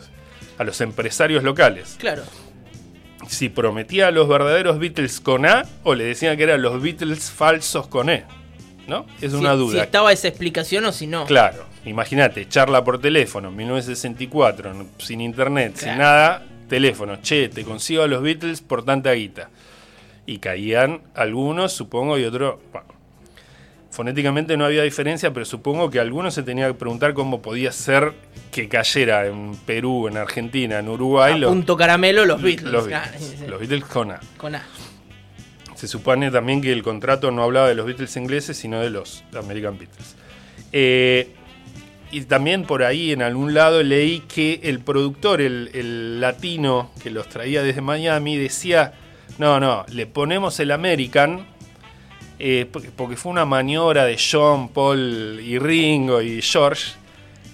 a 0.57 0.63
los 0.63 0.81
empresarios 0.81 1.43
locales. 1.43 1.95
Claro. 1.97 2.23
Si 3.27 3.49
prometía 3.49 4.07
a 4.07 4.11
los 4.11 4.27
verdaderos 4.27 4.79
Beatles 4.79 5.19
con 5.19 5.45
A 5.45 5.63
o 5.83 5.93
le 5.95 6.03
decían 6.05 6.35
que 6.37 6.43
eran 6.43 6.61
los 6.61 6.81
Beatles 6.81 7.31
falsos 7.31 7.87
con 7.87 8.09
E. 8.09 8.25
¿No? 8.87 9.05
Es 9.21 9.33
una 9.33 9.51
si, 9.53 9.57
duda. 9.59 9.73
Si 9.73 9.79
estaba 9.79 10.11
esa 10.11 10.27
explicación 10.27 10.83
o 10.85 10.91
si 10.91 11.05
no. 11.05 11.25
Claro, 11.25 11.63
imagínate, 11.85 12.47
charla 12.49 12.83
por 12.83 12.99
teléfono, 12.99 13.51
1964, 13.51 14.73
no- 14.73 14.87
sin 14.97 15.21
internet, 15.21 15.75
sin 15.75 15.95
nada, 15.99 16.43
teléfono, 16.67 17.17
che, 17.21 17.49
te 17.49 17.63
consigo 17.63 18.01
a 18.01 18.07
los 18.07 18.23
Beatles 18.23 18.61
por 18.61 18.83
tanta 18.83 19.11
guita. 19.13 19.49
Y 20.29 20.37
caían 20.37 21.01
algunos, 21.15 21.73
supongo, 21.73 22.17
y 22.19 22.23
otros. 22.25 22.59
bueno. 22.71 22.87
fonéticamente 23.91 24.55
no 24.55 24.65
había 24.65 24.83
diferencia, 24.83 25.33
pero 25.33 25.45
supongo 25.45 25.89
que 25.89 25.99
algunos 25.99 26.33
se 26.35 26.43
tenía 26.43 26.67
que 26.67 26.75
preguntar 26.75 27.15
cómo 27.15 27.41
podía 27.41 27.71
ser 27.71 28.13
que 28.51 28.69
cayera 28.69 29.25
en 29.25 29.55
Perú, 29.65 30.07
en 30.07 30.17
Argentina, 30.17 30.77
en 30.79 30.87
Uruguay. 30.87 31.33
A 31.33 31.37
los- 31.37 31.49
punto 31.51 31.75
caramelo 31.75 32.25
los 32.25 32.39
Beatles. 32.41 32.71
los 32.71 32.83
Ah, 32.85 32.87
Beatles, 33.11 33.21
sí, 33.23 33.35
sí. 33.39 33.47
los 33.47 33.59
Beatles 33.59 33.83
con 33.85 34.11
A. 34.11 34.19
Con 34.37 34.53
A. 34.55 34.63
Se 35.73 35.87
supone 35.87 36.29
también 36.29 36.61
que 36.61 36.71
el 36.71 36.83
contrato 36.83 37.31
no 37.31 37.41
hablaba 37.43 37.67
de 37.67 37.73
los 37.75 37.85
Beatles 37.87 38.15
ingleses, 38.17 38.55
sino 38.57 38.79
de 38.81 38.91
los 38.91 39.23
American 39.35 39.77
Beatles. 39.79 40.15
Eh, 40.71 41.31
y 42.11 42.21
también 42.21 42.63
por 42.65 42.83
ahí 42.83 43.11
en 43.11 43.23
algún 43.23 43.53
lado 43.55 43.81
leí 43.81 44.19
que 44.21 44.59
el 44.63 44.79
productor, 44.81 45.41
el, 45.41 45.71
el 45.73 46.21
latino 46.21 46.91
que 47.01 47.09
los 47.09 47.27
traía 47.29 47.63
desde 47.63 47.81
Miami, 47.81 48.37
decía, 48.37 48.93
no, 49.37 49.59
no, 49.59 49.85
le 49.89 50.05
ponemos 50.07 50.59
el 50.59 50.71
American, 50.71 51.45
eh, 52.39 52.65
porque- 52.71 53.15
fue 53.17 53.31
una 53.31 53.45
maniobra 53.45 54.05
de 54.05 54.17
John, 54.19 54.69
Paul 54.69 55.39
y 55.43 55.59
Ringo 55.59 56.21
y 56.21 56.41
George 56.41 56.93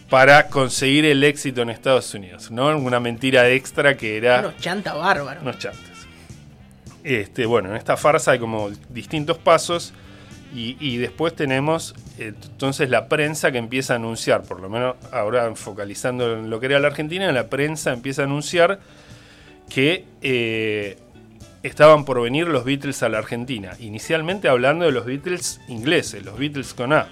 para 0.10 0.48
conseguir 0.48 1.06
el 1.06 1.24
éxito 1.24 1.62
en 1.64 1.70
Estados 1.72 2.14
Unidos, 2.14 2.52
¿no? 2.52 2.76
Una 2.78 3.00
mentira 3.00 3.50
extra 3.50 3.98
que 3.98 4.18
era 4.18 4.40
Unos 4.40 4.58
chanta 4.58 4.94
bárbaros. 4.94 5.42
unos 5.42 5.58
chantes. 5.58 5.82
Este, 7.04 7.46
bueno, 7.46 7.70
en 7.70 7.76
esta 7.76 7.98
farsa 7.98 8.32
hay 8.32 8.40
como 8.40 8.70
distintos 8.90 9.38
pasos 9.38 9.94
y, 10.56 10.76
y 10.80 10.98
después 10.98 11.36
tenemos 11.36 11.94
eh, 12.18 12.34
entonces 12.44 12.90
la 12.90 13.08
prensa 13.08 13.52
que 13.52 13.58
empieza 13.58 13.94
a 13.94 13.96
anunciar, 13.98 14.44
por 14.44 14.60
lo 14.60 14.70
menos 14.70 14.96
ahora 15.12 15.54
focalizando 15.56 16.34
en 16.34 16.50
lo 16.50 16.60
que 16.60 16.68
era 16.68 16.80
la 16.80 16.88
Argentina, 16.88 17.32
la 17.32 17.48
prensa 17.48 17.92
empieza 17.94 18.22
a 18.22 18.26
anunciar 18.26 18.80
que 19.70 20.06
eh, 20.22 20.98
estaban 21.68 22.06
por 22.06 22.22
venir 22.22 22.48
los 22.48 22.64
Beatles 22.64 23.02
a 23.04 23.10
la 23.10 23.18
Argentina. 23.20 23.72
Inicialmente 23.80 24.48
hablando 24.48 24.86
de 24.86 24.92
los 24.92 25.06
Beatles 25.06 25.60
ingleses, 25.68 26.24
los 26.24 26.38
Beatles 26.38 26.74
con 26.74 26.94
A. 26.94 27.08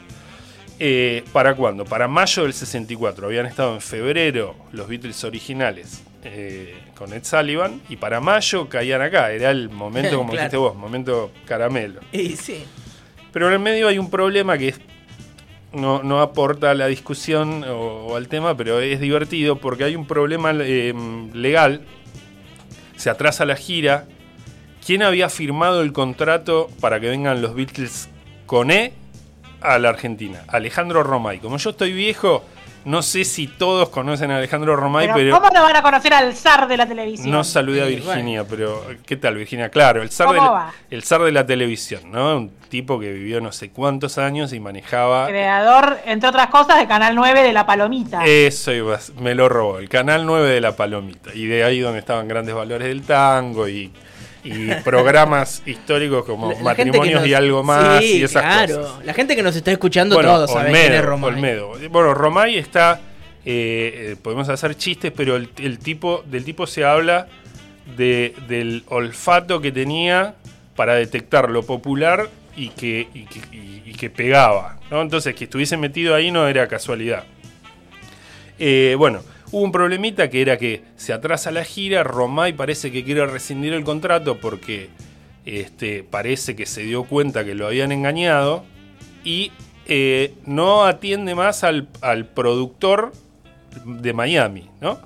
Eh, 0.80 1.24
¿Para 1.32 1.56
cuándo? 1.56 1.86
Para 1.86 2.08
mayo 2.08 2.44
del 2.44 2.54
64. 2.54 3.28
Habían 3.28 3.46
estado 3.46 3.74
en 3.76 3.82
febrero 3.82 4.56
los 4.72 4.88
Beatles 4.88 5.24
originales 5.24 6.04
eh, 6.24 6.76
con 6.96 7.14
Ed 7.14 7.24
Sullivan 7.24 7.82
y 7.90 7.96
para 7.96 8.20
mayo 8.20 8.68
caían 8.70 9.02
acá. 9.02 9.32
Era 9.32 9.52
el 9.52 9.70
momento, 9.70 10.18
como 10.18 10.30
Claro. 10.32 10.42
dijiste 10.44 10.58
vos, 10.58 10.76
momento 10.76 11.32
caramelo. 11.46 12.02
Y 12.12 12.36
sí. 12.36 12.64
Pero 13.32 13.48
en 13.48 13.54
el 13.54 13.60
medio 13.60 13.88
hay 13.88 13.98
un 13.98 14.10
problema 14.10 14.58
que 14.58 14.76
no, 15.72 16.04
no 16.04 16.22
aporta 16.22 16.72
a 16.72 16.74
la 16.76 16.88
discusión 16.88 17.64
o, 17.64 18.08
o 18.08 18.16
al 18.16 18.28
tema, 18.28 18.56
pero 18.56 18.80
es 18.80 19.00
divertido 19.00 19.58
porque 19.58 19.86
hay 19.86 19.96
un 19.96 20.06
problema 20.06 20.52
eh, 20.54 20.94
legal. 21.34 21.82
Se 22.96 23.10
atrasa 23.10 23.46
la 23.46 23.56
gira. 23.56 24.06
¿Quién 24.86 25.02
había 25.02 25.30
firmado 25.30 25.82
el 25.82 25.94
contrato 25.94 26.70
para 26.82 27.00
que 27.00 27.08
vengan 27.08 27.42
los 27.42 27.56
Beatles 27.56 28.10
con 28.46 28.70
E 28.70 28.92
a 29.62 29.80
la 29.80 29.88
Argentina? 29.90 30.44
Alejandro 30.50 31.04
Romay. 31.04 31.40
Como 31.40 31.56
yo 31.56 31.70
estoy 31.70 31.94
viejo, 31.94 32.44
no 32.84 33.02
sé 33.02 33.24
si 33.24 33.48
todos 33.48 33.88
conocen 33.88 34.32
a 34.32 34.38
Alejandro 34.40 34.76
Romay, 34.76 35.06
Pero, 35.08 35.16
pero, 35.16 35.40
¿Cómo 35.40 35.50
no 35.52 35.64
van 35.64 35.78
a 35.78 35.82
conocer 35.82 36.14
al 36.14 36.36
zar 36.36 36.68
de 36.68 36.76
la 36.76 36.86
televisión? 36.86 37.32
no 37.32 37.46
saludé 37.46 37.82
a 37.82 37.86
Virginia, 37.86 38.44
pero 38.44 38.86
¿qué 39.06 39.16
tal 39.16 39.38
Virginia? 39.38 39.70
Claro, 39.70 40.02
el 40.02 40.10
zar, 40.10 40.28
de 40.28 40.36
¿Cómo 40.36 40.48
la, 40.48 40.54
va? 40.54 40.74
el 40.90 41.02
zar 41.02 41.22
de 41.22 41.32
la 41.32 41.46
televisión, 41.46 42.12
¿no? 42.12 42.36
Un 42.36 42.50
tipo 42.68 43.00
que 43.00 43.10
vivió 43.14 43.40
no 43.40 43.54
sé 43.54 43.70
cuántos 43.70 44.18
años 44.18 44.52
y 44.52 44.60
manejaba... 44.60 45.28
Creador, 45.28 45.98
entre 46.06 46.28
otras 46.28 46.48
cosas, 46.48 46.78
de 46.78 46.88
Canal 46.88 47.16
9 47.16 47.42
de 47.42 47.54
La 47.54 47.66
Palomita. 47.66 48.26
Eso 48.26 48.74
iba, 48.74 49.00
me 49.18 49.34
lo 49.34 49.48
robó, 49.48 49.80
el 49.80 49.88
canal 49.88 50.26
9 50.26 50.50
de 50.50 50.60
la 50.60 50.76
Palomita. 50.76 51.34
Y 51.34 51.46
de 51.46 51.64
ahí 51.64 51.80
donde 51.80 52.00
estaban 52.00 52.28
grandes 52.28 52.54
valores 52.54 52.90
del 52.90 53.04
tango 53.04 53.70
y, 53.70 53.94
y 54.44 54.68
programas 54.84 55.64
históricos 55.66 56.26
como 56.26 56.52
La- 56.52 56.58
la 56.58 56.64
matrimonios 56.64 57.22
nos- 57.22 57.28
y 57.30 57.34
algo 57.34 57.64
más 57.64 58.04
Sí, 58.04 58.18
y 58.20 58.24
esas 58.24 58.44
claro. 58.44 58.82
cosas. 58.82 59.06
La 59.06 59.14
gente 59.14 59.36
que 59.36 59.44
nos 59.44 59.56
está 59.56 59.72
escuchando 59.72 60.16
Bueno, 60.16 60.34
todos 60.34 60.52
sabe 60.52 60.72
quién 60.72 60.82
es 60.94 61.00
Olmedo, 61.00 61.02
Romay. 61.10 61.30
Olmedo. 61.34 61.72
Bueno, 61.90 62.14
Romay 62.14 62.58
está. 62.58 63.00
eh, 63.46 64.12
eh, 64.14 64.16
podemos 64.22 64.48
hacer 64.48 64.76
chistes, 64.78 65.12
pero 65.14 65.36
el, 65.36 65.50
el 65.58 65.78
tipo, 65.78 66.24
del 66.26 66.46
tipo 66.46 66.66
se 66.66 66.86
habla 66.86 67.28
de- 67.98 68.34
del 68.48 68.84
olfato 68.88 69.60
que 69.60 69.70
tenía 69.74 70.36
para 70.78 70.96
detectar 70.96 71.50
lo 71.50 71.64
popular 71.64 72.30
y 72.56 72.70
que, 72.70 73.10
y 73.14 73.26
que, 73.26 73.40
y- 73.54 73.82
y 73.86 73.94
que 73.96 74.10
pegaba. 74.10 74.80
¿no? 74.90 75.02
Entonces, 75.02 75.36
que 75.36 75.44
estuviese 75.44 75.76
metido 75.76 76.16
ahí 76.16 76.32
no 76.32 76.48
era 76.48 76.68
casualidad. 76.70 77.26
Eh, 78.60 78.96
bueno, 78.98 79.22
hubo 79.54 79.64
un 79.64 79.72
problemita 79.72 80.30
que 80.30 80.42
era 80.42 80.58
que 80.58 80.84
se 80.98 81.14
atrasa 81.14 81.52
la 81.52 81.64
gira, 81.64 82.04
Romay 82.04 82.54
parece 82.54 82.92
que 82.92 83.04
quiere 83.06 83.26
rescindir 83.26 83.72
el 83.74 83.84
contrato 83.86 84.40
porque 84.40 84.90
este, 85.46 86.04
parece 86.04 86.56
que 86.56 86.66
se 86.66 86.82
dio 86.84 87.04
cuenta 87.06 87.46
que 87.46 87.54
lo 87.56 87.68
habían 87.68 87.92
engañado 87.92 88.66
y 89.24 89.52
eh, 89.86 90.34
no 90.46 90.86
atiende 90.86 91.36
más 91.36 91.64
al, 91.64 91.88
al 92.02 92.26
productor 92.26 93.14
de 93.86 94.14
Miami, 94.14 94.70
¿no? 94.82 95.00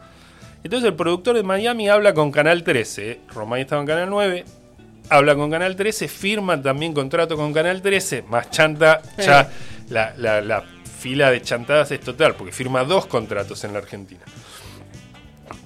Entonces 0.64 0.90
el 0.90 0.96
productor 0.96 1.36
de 1.36 1.44
Miami 1.44 1.88
habla 1.90 2.14
con 2.14 2.32
Canal 2.32 2.64
13, 2.64 3.12
¿eh? 3.12 3.20
Romay 3.34 3.62
estaba 3.62 3.82
en 3.82 3.88
Canal 3.88 4.10
9, 4.10 4.46
habla 5.10 5.36
con 5.36 5.50
Canal 5.50 5.76
13, 5.76 6.08
firma 6.08 6.62
también 6.62 6.94
contrato 6.94 7.36
con 7.38 7.54
Canal 7.54 7.82
13, 7.82 8.24
más 8.24 8.50
chanta, 8.52 9.02
ya 9.18 9.50
la, 9.90 10.14
la- 10.18 10.42
la 10.42 10.64
fila 10.98 11.32
de 11.32 11.42
chantadas 11.42 11.92
es 11.92 12.00
total, 12.00 12.36
porque 12.36 12.52
firma 12.52 12.84
dos 12.84 13.06
contratos 13.06 13.64
en 13.64 13.74
la 13.74 13.80
Argentina. 13.80 14.22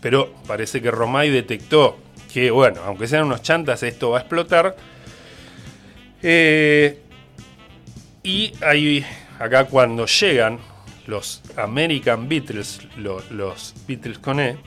Pero 0.02 0.34
parece 0.48 0.82
que 0.82 0.92
Romay 0.92 1.30
detectó 1.30 1.98
que, 2.34 2.52
bueno, 2.52 2.82
aunque 2.86 3.08
sean 3.08 3.26
unos 3.26 3.42
chantas, 3.42 3.84
esto 3.84 4.12
va 4.12 4.18
a 4.18 4.22
explotar. 4.22 4.76
Eh, 6.24 7.00
y 8.24 8.54
ahí, 8.62 9.06
acá 9.40 9.66
cuando 9.66 10.06
llegan 10.06 10.60
los 11.08 11.42
American 11.58 12.30
Beatles, 12.30 12.80
lo- 12.98 13.24
los 13.32 13.74
Beatles 13.88 14.20
con 14.20 14.40
E, 14.40 14.58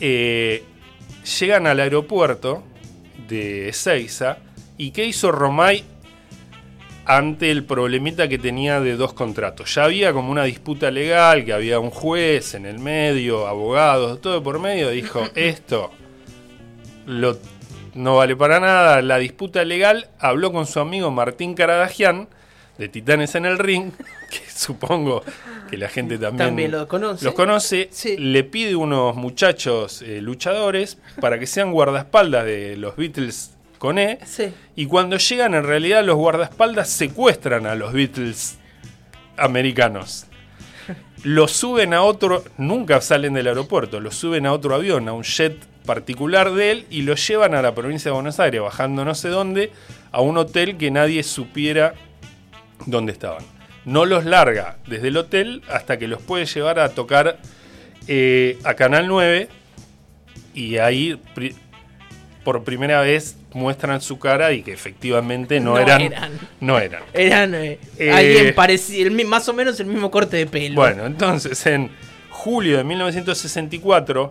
eh, 0.00 0.64
llegan 1.40 1.66
al 1.66 1.80
aeropuerto 1.80 2.62
de 3.28 3.68
Ezeiza. 3.68 4.38
¿Y 4.78 4.90
qué 4.90 5.06
hizo 5.06 5.32
Romay 5.32 5.84
ante 7.06 7.50
el 7.50 7.64
problemita 7.64 8.28
que 8.28 8.38
tenía 8.38 8.80
de 8.80 8.96
dos 8.96 9.12
contratos? 9.12 9.74
Ya 9.74 9.84
había 9.84 10.12
como 10.12 10.30
una 10.30 10.44
disputa 10.44 10.90
legal, 10.90 11.44
que 11.44 11.52
había 11.52 11.78
un 11.78 11.90
juez 11.90 12.54
en 12.54 12.66
el 12.66 12.78
medio, 12.78 13.46
abogados, 13.46 14.20
todo 14.20 14.42
por 14.42 14.58
medio. 14.58 14.90
Dijo, 14.90 15.22
esto 15.34 15.90
lo- 17.06 17.38
no 17.94 18.16
vale 18.16 18.36
para 18.36 18.60
nada. 18.60 19.00
La 19.02 19.18
disputa 19.18 19.64
legal 19.64 20.08
habló 20.18 20.52
con 20.52 20.66
su 20.66 20.80
amigo 20.80 21.10
Martín 21.10 21.54
Caradagian, 21.54 22.28
de 22.78 22.88
Titanes 22.88 23.34
en 23.36 23.46
el 23.46 23.58
Ring, 23.58 23.92
que 24.30 24.50
supongo 24.50 25.22
que 25.70 25.78
la 25.78 25.88
gente 25.88 26.18
también, 26.18 26.48
También 26.48 26.70
lo 26.72 26.86
conoce. 26.86 27.24
los 27.24 27.34
conoce. 27.34 27.88
Sí. 27.90 28.16
Le 28.18 28.44
pide 28.44 28.76
unos 28.76 29.16
muchachos 29.16 30.02
eh, 30.02 30.20
luchadores 30.20 30.98
para 31.20 31.38
que 31.38 31.46
sean 31.46 31.72
guardaespaldas 31.72 32.44
de 32.44 32.76
los 32.76 32.94
Beatles 32.96 33.55
con 33.86 34.00
E. 34.00 34.18
Sí. 34.26 34.52
Y 34.74 34.86
cuando 34.86 35.16
llegan, 35.16 35.54
en 35.54 35.62
realidad, 35.62 36.04
los 36.04 36.16
guardaespaldas 36.16 36.90
secuestran 36.90 37.66
a 37.66 37.76
los 37.76 37.92
Beatles 37.92 38.58
americanos. 39.36 40.26
Los 41.22 41.52
suben 41.52 41.94
a 41.94 42.02
otro, 42.02 42.42
nunca 42.58 43.00
salen 43.00 43.34
del 43.34 43.46
aeropuerto, 43.46 44.00
los 44.00 44.16
suben 44.16 44.44
a 44.44 44.52
otro 44.52 44.74
avión, 44.74 45.08
a 45.08 45.12
un 45.12 45.22
jet 45.22 45.56
particular 45.84 46.52
de 46.52 46.72
él, 46.72 46.86
y 46.90 47.02
los 47.02 47.24
llevan 47.28 47.54
a 47.54 47.62
la 47.62 47.76
provincia 47.76 48.10
de 48.10 48.14
Buenos 48.14 48.40
Aires, 48.40 48.60
bajando 48.60 49.04
no 49.04 49.14
sé 49.14 49.28
dónde, 49.28 49.70
a 50.10 50.20
un 50.20 50.36
hotel 50.36 50.76
que 50.78 50.90
nadie 50.90 51.22
supiera 51.22 51.94
dónde 52.86 53.12
estaban. 53.12 53.44
No 53.84 54.04
los 54.04 54.24
larga 54.24 54.78
desde 54.88 55.08
el 55.08 55.16
hotel 55.16 55.62
hasta 55.68 55.96
que 55.96 56.08
los 56.08 56.20
puede 56.20 56.44
llevar 56.44 56.80
a 56.80 56.88
tocar 56.88 57.38
eh, 58.08 58.58
a 58.64 58.74
Canal 58.74 59.06
9, 59.06 59.48
y 60.54 60.78
ahí 60.78 61.20
por 62.46 62.62
primera 62.62 63.00
vez 63.00 63.34
muestran 63.54 64.00
su 64.00 64.20
cara 64.20 64.52
y 64.52 64.62
que 64.62 64.72
efectivamente 64.72 65.58
no, 65.58 65.72
No 65.72 65.78
eran, 65.80 66.00
eran. 66.00 66.32
no 66.60 66.78
eran. 66.78 67.02
Eran 67.12 67.56
eh, 67.56 67.80
Eh, 67.98 68.12
alguien 68.12 68.54
parecido, 68.54 69.10
más 69.26 69.48
o 69.48 69.52
menos 69.52 69.80
el 69.80 69.86
mismo 69.86 70.12
corte 70.12 70.36
de 70.36 70.46
pelo. 70.46 70.76
Bueno, 70.76 71.06
entonces 71.06 71.66
en 71.66 71.90
julio 72.30 72.76
de 72.76 72.84
1964, 72.84 74.28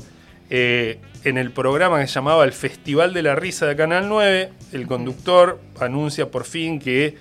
eh, 0.50 1.00
en 1.26 1.38
el 1.38 1.52
programa 1.52 2.00
que 2.00 2.08
se 2.08 2.14
llamaba 2.14 2.46
El 2.46 2.54
Festival 2.54 3.14
de 3.14 3.22
la 3.22 3.36
Risa 3.36 3.66
de 3.66 3.76
Canal 3.76 4.08
9, 4.08 4.50
el 4.72 4.88
conductor 4.88 5.60
anuncia 5.82 6.32
por 6.32 6.46
fin 6.46 6.80
que 6.80 7.18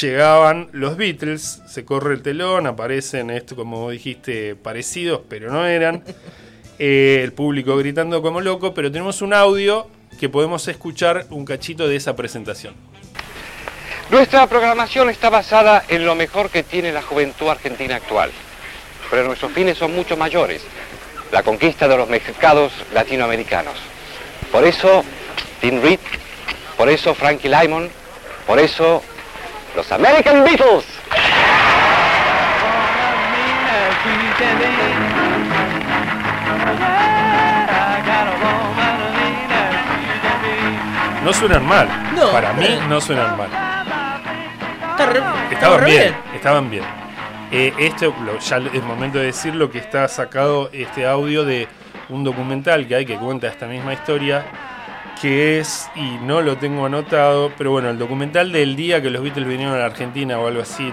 llegaban 0.00 0.70
los 0.72 0.96
Beatles, 0.96 1.62
se 1.68 1.84
corre 1.84 2.14
el 2.14 2.22
telón, 2.22 2.66
aparecen 2.66 3.30
esto 3.30 3.54
como 3.54 3.92
dijiste 3.92 4.56
parecidos, 4.56 5.20
pero 5.28 5.52
no 5.52 5.64
eran. 5.64 6.02
Eh, 6.78 7.22
el 7.24 7.32
público 7.32 7.74
gritando 7.78 8.20
como 8.20 8.42
loco, 8.42 8.74
pero 8.74 8.92
tenemos 8.92 9.22
un 9.22 9.32
audio 9.32 9.86
que 10.18 10.28
podemos 10.28 10.66
escuchar 10.68 11.26
un 11.30 11.44
cachito 11.44 11.88
de 11.88 11.96
esa 11.96 12.16
presentación. 12.16 12.74
Nuestra 14.08 14.46
programación 14.46 15.10
está 15.10 15.30
basada 15.30 15.84
en 15.88 16.06
lo 16.06 16.14
mejor 16.14 16.50
que 16.50 16.62
tiene 16.62 16.92
la 16.92 17.02
juventud 17.02 17.48
argentina 17.48 17.96
actual. 17.96 18.30
Pero 19.10 19.24
nuestros 19.24 19.52
fines 19.52 19.78
son 19.78 19.94
mucho 19.94 20.16
mayores. 20.16 20.62
La 21.32 21.42
conquista 21.42 21.88
de 21.88 21.96
los 21.96 22.08
mercados 22.08 22.72
latinoamericanos. 22.94 23.74
Por 24.52 24.64
eso, 24.64 25.04
Tim 25.60 25.82
Reed, 25.82 25.98
por 26.76 26.88
eso 26.88 27.14
Frankie 27.14 27.48
Lymon, 27.48 27.90
por 28.46 28.58
eso 28.58 29.02
los 29.74 29.90
American 29.90 30.44
Beatles. 30.44 30.84
No 41.26 41.32
suenan 41.32 41.66
mal. 41.66 41.88
No. 42.14 42.30
Para 42.30 42.52
mí 42.52 42.66
no 42.88 43.00
suenan 43.00 43.36
mal. 43.36 43.48
Está 44.92 45.06
re- 45.06 45.54
Estaban 45.54 45.80
re 45.80 45.86
bien, 45.90 46.14
estaban 46.34 46.70
bien. 46.70 46.84
Eh, 47.50 47.72
esto 47.78 48.14
lo- 48.24 48.38
ya 48.38 48.56
es 48.72 48.82
momento 48.82 49.18
de 49.18 49.26
decirlo 49.26 49.70
que 49.70 49.78
está 49.78 50.06
sacado 50.08 50.70
este 50.72 51.06
audio 51.06 51.44
de 51.44 51.68
un 52.08 52.24
documental 52.24 52.86
que 52.86 52.94
hay 52.94 53.04
que 53.06 53.16
cuenta 53.16 53.48
esta 53.48 53.66
misma 53.66 53.92
historia, 53.92 54.44
que 55.20 55.58
es, 55.58 55.90
y 55.96 56.18
no 56.22 56.40
lo 56.42 56.56
tengo 56.58 56.86
anotado, 56.86 57.52
pero 57.58 57.72
bueno, 57.72 57.90
el 57.90 57.98
documental 57.98 58.52
del 58.52 58.76
día 58.76 59.02
que 59.02 59.10
los 59.10 59.22
Beatles 59.22 59.46
vinieron 59.48 59.74
a 59.74 59.78
la 59.78 59.86
Argentina 59.86 60.38
o 60.38 60.46
algo 60.46 60.62
así, 60.62 60.92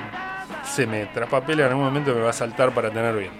se 0.63 0.85
me 0.87 1.05
traspapela, 1.07 1.63
en 1.65 1.69
algún 1.69 1.85
momento 1.85 2.13
me 2.13 2.21
va 2.21 2.29
a 2.31 2.33
saltar 2.33 2.71
para 2.71 2.89
tener 2.89 3.15
bien. 3.15 3.31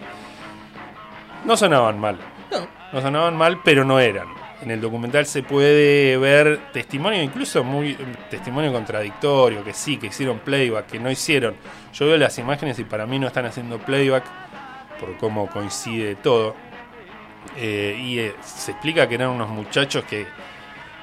No 1.46 1.58
sonaban 1.58 2.00
mal. 2.00 2.18
No. 2.52 2.68
No 2.94 3.02
sonaban 3.02 3.36
mal, 3.36 3.60
pero 3.64 3.84
no 3.84 4.00
eran. 4.00 4.28
En 4.64 4.72
el 4.72 4.80
documental 4.80 5.26
se 5.26 5.44
puede 5.44 6.16
ver 6.16 6.58
testimonio, 6.72 7.22
incluso 7.22 7.66
muy 7.66 7.98
testimonio 8.30 8.72
contradictorio, 8.72 9.62
que 9.62 9.74
sí, 9.74 9.98
que 9.98 10.08
hicieron 10.08 10.40
playback, 10.40 10.86
que 10.86 11.00
no 11.00 11.12
hicieron. 11.12 11.56
Yo 11.94 12.08
veo 12.08 12.18
las 12.18 12.38
imágenes 12.40 12.80
y 12.80 12.86
para 12.86 13.06
mí 13.06 13.20
no 13.20 13.28
están 13.28 13.46
haciendo 13.46 13.78
playback 13.80 14.24
por 15.02 15.18
cómo 15.18 15.50
coincide 15.50 16.16
todo. 16.16 16.56
Eh, 17.58 17.98
y 18.00 18.20
eh, 18.20 18.36
se 18.42 18.72
explica 18.72 19.10
que 19.10 19.16
eran 19.16 19.32
unos 19.32 19.50
muchachos 19.50 20.06
que 20.06 20.26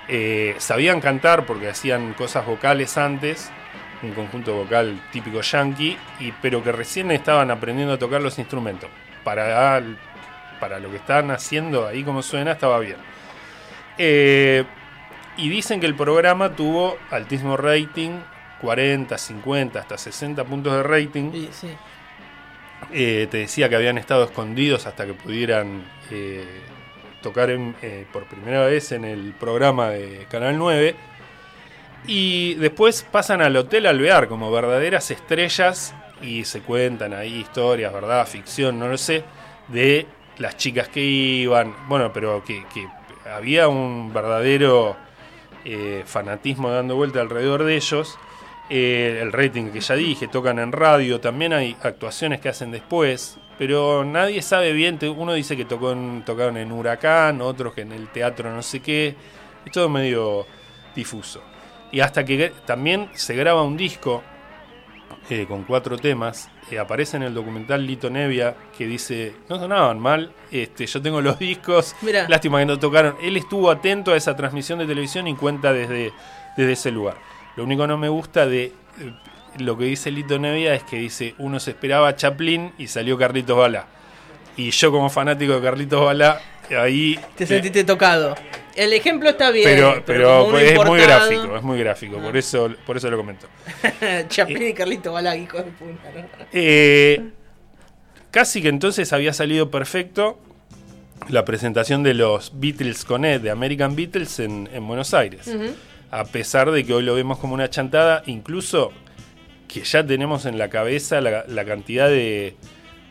eh, 0.08 0.54
sabían 0.56 1.02
cantar 1.02 1.44
porque 1.44 1.68
hacían 1.68 2.14
cosas 2.14 2.46
vocales 2.46 2.96
antes, 2.96 3.50
un 4.02 4.12
conjunto 4.12 4.54
vocal 4.54 5.02
típico 5.12 5.42
yankee, 5.42 5.98
y, 6.18 6.32
pero 6.40 6.64
que 6.64 6.72
recién 6.72 7.10
estaban 7.10 7.50
aprendiendo 7.50 7.92
a 7.92 7.98
tocar 7.98 8.22
los 8.22 8.38
instrumentos. 8.38 8.88
Para, 9.22 9.82
para 10.58 10.78
lo 10.78 10.90
que 10.90 10.96
estaban 10.96 11.30
haciendo 11.30 11.86
ahí 11.86 12.02
como 12.02 12.22
suena 12.22 12.52
estaba 12.52 12.78
bien. 12.78 12.96
Eh, 14.02 14.64
y 15.36 15.48
dicen 15.50 15.78
que 15.78 15.86
el 15.86 15.94
programa 15.94 16.56
tuvo 16.56 16.96
altísimo 17.10 17.56
rating, 17.58 18.12
40, 18.62 19.16
50, 19.18 19.78
hasta 19.78 19.98
60 19.98 20.42
puntos 20.44 20.72
de 20.72 20.82
rating. 20.82 21.30
Sí, 21.32 21.48
sí. 21.52 21.68
Eh, 22.92 23.28
te 23.30 23.38
decía 23.38 23.68
que 23.68 23.76
habían 23.76 23.98
estado 23.98 24.24
escondidos 24.24 24.86
hasta 24.86 25.04
que 25.06 25.12
pudieran 25.14 25.84
eh, 26.10 26.44
tocar 27.22 27.50
en- 27.50 27.76
eh, 27.82 28.06
por 28.12 28.24
primera 28.24 28.64
vez 28.64 28.90
en 28.92 29.04
el 29.04 29.32
programa 29.34 29.90
de 29.90 30.26
Canal 30.30 30.56
9. 30.58 30.96
Y 32.06 32.54
después 32.54 33.06
pasan 33.10 33.42
al 33.42 33.54
Hotel 33.56 33.86
Alvear 33.86 34.28
como 34.28 34.50
verdaderas 34.50 35.10
estrellas 35.10 35.94
y 36.22 36.44
se 36.44 36.60
cuentan 36.62 37.12
ahí 37.12 37.40
historias, 37.40 37.92
verdad, 37.92 38.26
ficción, 38.26 38.78
no 38.78 38.88
lo 38.88 38.96
sé, 38.98 39.22
de 39.68 40.06
las 40.38 40.56
chicas 40.56 40.88
que 40.88 41.00
iban. 41.02 41.74
Bueno, 41.88 42.12
pero 42.12 42.42
que, 42.44 42.64
que 42.72 42.86
había 43.24 43.68
un 43.68 44.12
verdadero 44.12 44.96
eh, 45.64 46.02
fanatismo 46.06 46.70
dando 46.70 46.96
vuelta 46.96 47.20
alrededor 47.20 47.64
de 47.64 47.76
ellos. 47.76 48.18
Eh, 48.68 49.18
el 49.20 49.32
rating 49.32 49.70
que 49.70 49.80
ya 49.80 49.96
dije, 49.96 50.28
tocan 50.28 50.60
en 50.60 50.70
radio, 50.70 51.20
también 51.20 51.52
hay 51.52 51.76
actuaciones 51.82 52.40
que 52.40 52.48
hacen 52.48 52.70
después, 52.70 53.36
pero 53.58 54.04
nadie 54.04 54.42
sabe 54.42 54.72
bien, 54.72 54.96
uno 55.16 55.32
dice 55.32 55.56
que 55.56 55.64
tocó 55.64 55.92
tocaron 56.24 56.56
en 56.56 56.70
Huracán, 56.70 57.40
otros 57.40 57.74
que 57.74 57.80
en 57.80 57.90
el 57.90 58.08
teatro 58.08 58.54
no 58.54 58.62
sé 58.62 58.78
qué, 58.78 59.16
es 59.66 59.72
todo 59.72 59.88
medio 59.88 60.46
difuso. 60.94 61.42
Y 61.90 61.98
hasta 61.98 62.24
que 62.24 62.52
también 62.64 63.10
se 63.14 63.34
graba 63.34 63.64
un 63.64 63.76
disco 63.76 64.22
eh, 65.28 65.46
con 65.46 65.64
cuatro 65.64 65.96
temas, 65.96 66.50
eh, 66.70 66.78
aparece 66.78 67.16
en 67.16 67.22
el 67.24 67.34
documental 67.34 67.86
Lito 67.86 68.10
Nevia 68.10 68.54
que 68.76 68.86
dice, 68.86 69.34
no 69.48 69.58
sonaban 69.58 69.98
mal, 69.98 70.32
este, 70.50 70.86
yo 70.86 71.00
tengo 71.00 71.20
los 71.20 71.38
discos, 71.38 71.94
Mirá. 72.02 72.28
lástima 72.28 72.58
que 72.58 72.66
no 72.66 72.78
tocaron. 72.78 73.16
Él 73.22 73.36
estuvo 73.36 73.70
atento 73.70 74.12
a 74.12 74.16
esa 74.16 74.36
transmisión 74.36 74.78
de 74.78 74.86
televisión 74.86 75.28
y 75.28 75.34
cuenta 75.34 75.72
desde, 75.72 76.12
desde 76.56 76.72
ese 76.72 76.90
lugar. 76.90 77.16
Lo 77.56 77.64
único 77.64 77.82
que 77.82 77.88
no 77.88 77.98
me 77.98 78.08
gusta 78.08 78.46
de 78.46 78.64
eh, 78.64 78.72
lo 79.58 79.76
que 79.76 79.84
dice 79.84 80.10
Lito 80.10 80.38
Nevia 80.38 80.74
es 80.74 80.84
que 80.84 80.96
dice, 80.96 81.34
uno 81.38 81.60
se 81.60 81.72
esperaba 81.72 82.08
a 82.08 82.16
Chaplin 82.16 82.72
y 82.78 82.86
salió 82.86 83.18
Carlitos 83.18 83.56
Balá. 83.56 83.86
Y 84.56 84.70
yo 84.70 84.90
como 84.92 85.10
fanático 85.10 85.54
de 85.54 85.60
Carlitos 85.60 86.04
Balá, 86.04 86.40
ahí... 86.76 87.18
Te 87.36 87.46
sentiste 87.46 87.84
tocado. 87.84 88.34
El 88.76 88.92
ejemplo 88.92 89.28
está 89.30 89.50
bien. 89.50 89.68
pero, 89.68 90.02
pero, 90.06 90.46
uno 90.46 90.58
es 90.58 90.84
muy 90.86 91.00
gráfico, 91.00 91.56
es 91.56 91.62
muy 91.62 91.78
gráfico, 91.78 92.18
por 92.18 92.36
eso, 92.36 92.72
por 92.86 92.96
eso 92.96 93.10
lo 93.10 93.16
comento. 93.16 93.46
Chapín 94.28 94.62
y 94.62 94.72
Carlito 94.72 95.12
Balá, 95.12 95.36
hijo 95.36 95.58
de 95.58 95.64
puta. 95.64 96.10
¿no? 96.14 96.46
Eh, 96.52 97.30
casi 98.30 98.62
que 98.62 98.68
entonces 98.68 99.12
había 99.12 99.32
salido 99.32 99.70
perfecto 99.70 100.38
la 101.28 101.44
presentación 101.44 102.02
de 102.02 102.14
los 102.14 102.52
Beatles 102.54 103.04
con 103.04 103.24
Ed, 103.24 103.40
de 103.40 103.50
American 103.50 103.94
Beatles 103.96 104.38
en, 104.38 104.68
en 104.72 104.86
Buenos 104.86 105.14
Aires. 105.14 105.50
A 106.10 106.24
pesar 106.24 106.70
de 106.70 106.84
que 106.84 106.94
hoy 106.94 107.04
lo 107.04 107.14
vemos 107.14 107.38
como 107.38 107.54
una 107.54 107.70
chantada, 107.70 108.22
incluso 108.26 108.92
que 109.68 109.82
ya 109.82 110.04
tenemos 110.04 110.46
en 110.46 110.58
la 110.58 110.68
cabeza 110.70 111.20
la, 111.20 111.44
la 111.46 111.64
cantidad 111.64 112.08
de, 112.08 112.56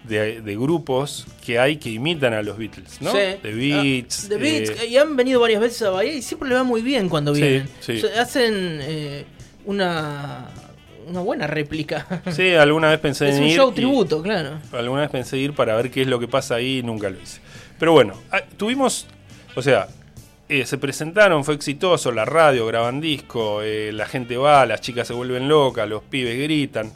de- 0.09 0.41
de 0.41 0.55
grupos 0.55 1.25
que 1.45 1.57
hay 1.59 1.77
que 1.77 1.89
imitan 1.91 2.33
a 2.33 2.41
los 2.41 2.57
Beatles, 2.57 2.99
¿no? 3.01 3.11
Sí. 3.11 3.17
The 3.41 3.53
Beats. 3.53 4.25
Ah, 4.25 4.29
The 4.29 4.37
Beats, 4.37 4.69
eh, 4.81 4.87
y 4.87 4.97
han 4.97 5.15
venido 5.15 5.39
varias 5.39 5.61
veces 5.61 5.81
a 5.83 5.91
Bahía 5.91 6.13
y 6.13 6.21
siempre 6.21 6.49
le 6.49 6.55
va 6.55 6.63
muy 6.63 6.81
bien 6.81 7.07
cuando 7.07 7.33
Sí, 7.35 7.41
vienen. 7.41 7.69
sí. 7.79 7.97
O 7.97 7.99
sea, 8.07 8.21
hacen 8.23 8.79
eh, 8.81 9.25
una, 9.65 10.47
una 11.07 11.21
buena 11.21 11.47
réplica. 11.47 12.21
sí, 12.31 12.53
alguna 12.55 12.89
vez 12.89 12.99
pensé 12.99 13.29
es 13.29 13.35
en 13.37 13.43
un 13.43 13.49
ir 13.49 13.55
show 13.55 13.71
y- 13.71 13.75
tributo, 13.75 14.21
claro. 14.21 14.59
Alguna 14.73 15.01
vez 15.01 15.09
pensé 15.11 15.37
ir 15.37 15.53
para 15.53 15.75
ver 15.75 15.89
qué 15.91 16.01
es 16.01 16.07
lo 16.07 16.19
que 16.19 16.27
pasa 16.27 16.55
ahí 16.55 16.79
y 16.79 16.83
nunca 16.83 17.09
lo 17.09 17.19
hice. 17.21 17.39
Pero 17.77 17.93
bueno, 17.93 18.13
ah, 18.31 18.41
tuvimos, 18.57 19.05
o 19.55 19.61
sea, 19.61 19.87
eh, 20.49 20.65
se 20.65 20.77
presentaron, 20.79 21.43
fue 21.45 21.53
exitoso, 21.53 22.11
la 22.11 22.25
radio, 22.25 22.65
graban 22.65 22.99
disco, 22.99 23.61
eh, 23.61 23.91
la 23.93 24.05
gente 24.07 24.35
va, 24.37 24.65
las 24.65 24.81
chicas 24.81 25.07
se 25.07 25.13
vuelven 25.13 25.47
locas, 25.47 25.87
los 25.87 26.01
pibes 26.03 26.37
gritan. 26.41 26.91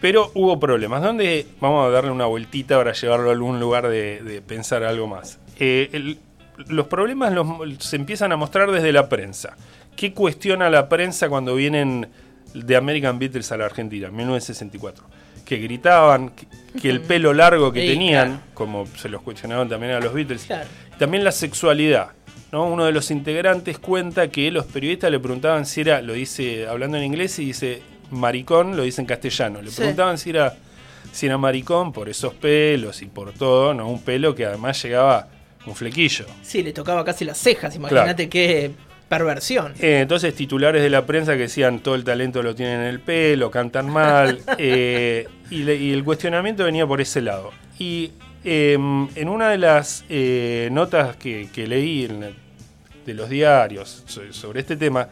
Pero 0.00 0.30
hubo 0.34 0.58
problemas. 0.60 1.02
¿Dónde 1.02 1.46
vamos 1.60 1.86
a 1.86 1.90
darle 1.90 2.10
una 2.10 2.26
vueltita 2.26 2.76
para 2.76 2.92
llevarlo 2.92 3.30
a 3.30 3.32
algún 3.32 3.58
lugar 3.60 3.88
de, 3.88 4.22
de 4.22 4.42
pensar 4.42 4.82
algo 4.84 5.06
más? 5.06 5.38
Eh, 5.58 5.88
el- 5.92 6.18
los 6.68 6.86
problemas 6.86 7.32
los- 7.32 7.46
se 7.78 7.96
empiezan 7.96 8.30
a 8.32 8.36
mostrar 8.36 8.70
desde 8.70 8.92
la 8.92 9.08
prensa. 9.08 9.56
¿Qué 9.96 10.12
cuestiona 10.12 10.70
la 10.70 10.88
prensa 10.88 11.28
cuando 11.28 11.54
vienen 11.54 12.08
de 12.52 12.76
American 12.76 13.18
Beatles 13.18 13.50
a 13.52 13.56
la 13.56 13.64
Argentina 13.66 14.08
en 14.08 14.16
1964? 14.16 15.04
Que 15.44 15.56
gritaban, 15.58 16.30
que, 16.30 16.46
que 16.80 16.90
el 16.90 17.00
pelo 17.00 17.32
largo 17.32 17.72
que 17.72 17.82
Sí, 17.82 17.88
tenían, 17.88 18.28
claro. 18.28 18.42
como 18.54 18.86
se 18.86 19.08
los 19.08 19.22
cuestionaban 19.22 19.68
también 19.68 19.92
a 19.94 20.00
los 20.00 20.12
Beatles, 20.14 20.44
Claro. 20.44 20.68
también 20.98 21.24
la 21.24 21.32
sexualidad. 21.32 22.10
¿no? 22.52 22.66
Uno 22.66 22.84
de 22.84 22.92
los 22.92 23.10
integrantes 23.10 23.78
cuenta 23.80 24.28
que 24.28 24.50
los 24.52 24.64
periodistas 24.66 25.10
le 25.10 25.18
preguntaban 25.18 25.66
si 25.66 25.80
era, 25.80 26.00
lo 26.02 26.12
dice 26.12 26.68
hablando 26.68 26.96
en 26.98 27.04
inglés 27.04 27.36
y 27.40 27.46
dice 27.46 27.82
maricón, 28.10 28.76
lo 28.76 28.82
dice 28.82 29.00
en 29.00 29.06
castellano. 29.06 29.60
Le 29.62 29.70
Sí. 29.70 29.76
preguntaban 29.78 30.18
si 30.18 30.30
era, 30.30 30.54
si 31.12 31.26
era 31.26 31.38
maricón 31.38 31.92
por 31.92 32.08
esos 32.08 32.34
pelos 32.34 33.02
y 33.02 33.06
por 33.06 33.32
todo, 33.32 33.74
¿no? 33.74 33.88
Un 33.88 34.02
pelo 34.02 34.34
que 34.34 34.44
además 34.46 34.82
llegaba 34.82 35.28
un 35.66 35.74
flequillo. 35.74 36.26
Sí, 36.42 36.62
le 36.62 36.72
tocaba 36.72 37.04
casi 37.04 37.24
las 37.24 37.38
cejas, 37.38 37.74
imagínate 37.76 38.28
qué 38.28 38.70
perversión. 39.08 39.72
Eh, 39.80 40.00
entonces 40.00 40.34
titulares 40.34 40.82
de 40.82 40.90
la 40.90 41.06
prensa 41.06 41.32
que 41.34 41.40
decían 41.40 41.80
todo 41.80 41.94
el 41.94 42.04
talento 42.04 42.42
lo 42.42 42.54
tienen 42.54 42.80
en 42.80 42.86
el 42.86 43.00
pelo, 43.00 43.50
cantan 43.50 43.88
mal, 43.90 44.40
eh, 44.58 45.26
y, 45.50 45.62
le- 45.62 45.76
y 45.76 45.92
el 45.92 46.02
cuestionamiento 46.04 46.64
venía 46.64 46.86
por 46.86 47.00
ese 47.00 47.20
lado. 47.22 47.52
Y 47.78 48.10
eh, 48.44 48.74
en 49.14 49.28
una 49.28 49.48
de 49.50 49.58
las 49.58 50.04
eh, 50.08 50.68
notas 50.72 51.16
que, 51.16 51.48
que 51.52 51.66
leí 51.66 52.04
en 52.06 52.34
de 53.06 53.12
los 53.14 53.28
diarios 53.28 54.02
so- 54.06 54.32
sobre 54.32 54.60
este 54.60 54.76
tema, 54.76 55.08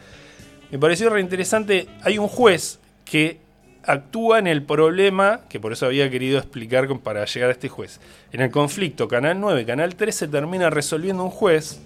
me 0.71 0.79
pareció 0.79 1.09
reinteresante, 1.11 1.87
hay 2.01 2.17
un 2.17 2.27
juez 2.27 2.79
que 3.05 3.39
actúa 3.85 4.39
en 4.39 4.47
el 4.47 4.63
problema, 4.63 5.41
que 5.49 5.59
por 5.59 5.73
eso 5.73 5.85
había 5.85 6.09
querido 6.09 6.37
explicar 6.39 6.87
con- 6.87 6.99
para 6.99 7.25
llegar 7.25 7.49
a 7.49 7.51
este 7.53 7.67
juez. 7.69 7.99
En 8.31 8.39
el 8.41 8.49
conflicto 8.49 9.07
Canal 9.07 9.39
9, 9.39 9.65
Canal 9.65 9.95
13 9.95 10.27
termina 10.29 10.69
resolviendo 10.69 11.23
un 11.23 11.29
juez 11.29 11.81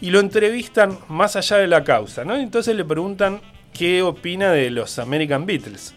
y 0.00 0.10
lo 0.10 0.20
entrevistan 0.20 0.98
más 1.08 1.36
allá 1.36 1.58
de 1.58 1.66
la 1.66 1.84
causa, 1.84 2.24
¿no? 2.24 2.36
Entonces 2.36 2.74
le 2.74 2.84
preguntan 2.84 3.40
qué 3.72 4.02
opina 4.02 4.50
de 4.50 4.70
los 4.70 4.98
American 4.98 5.44
Beatles. 5.44 5.94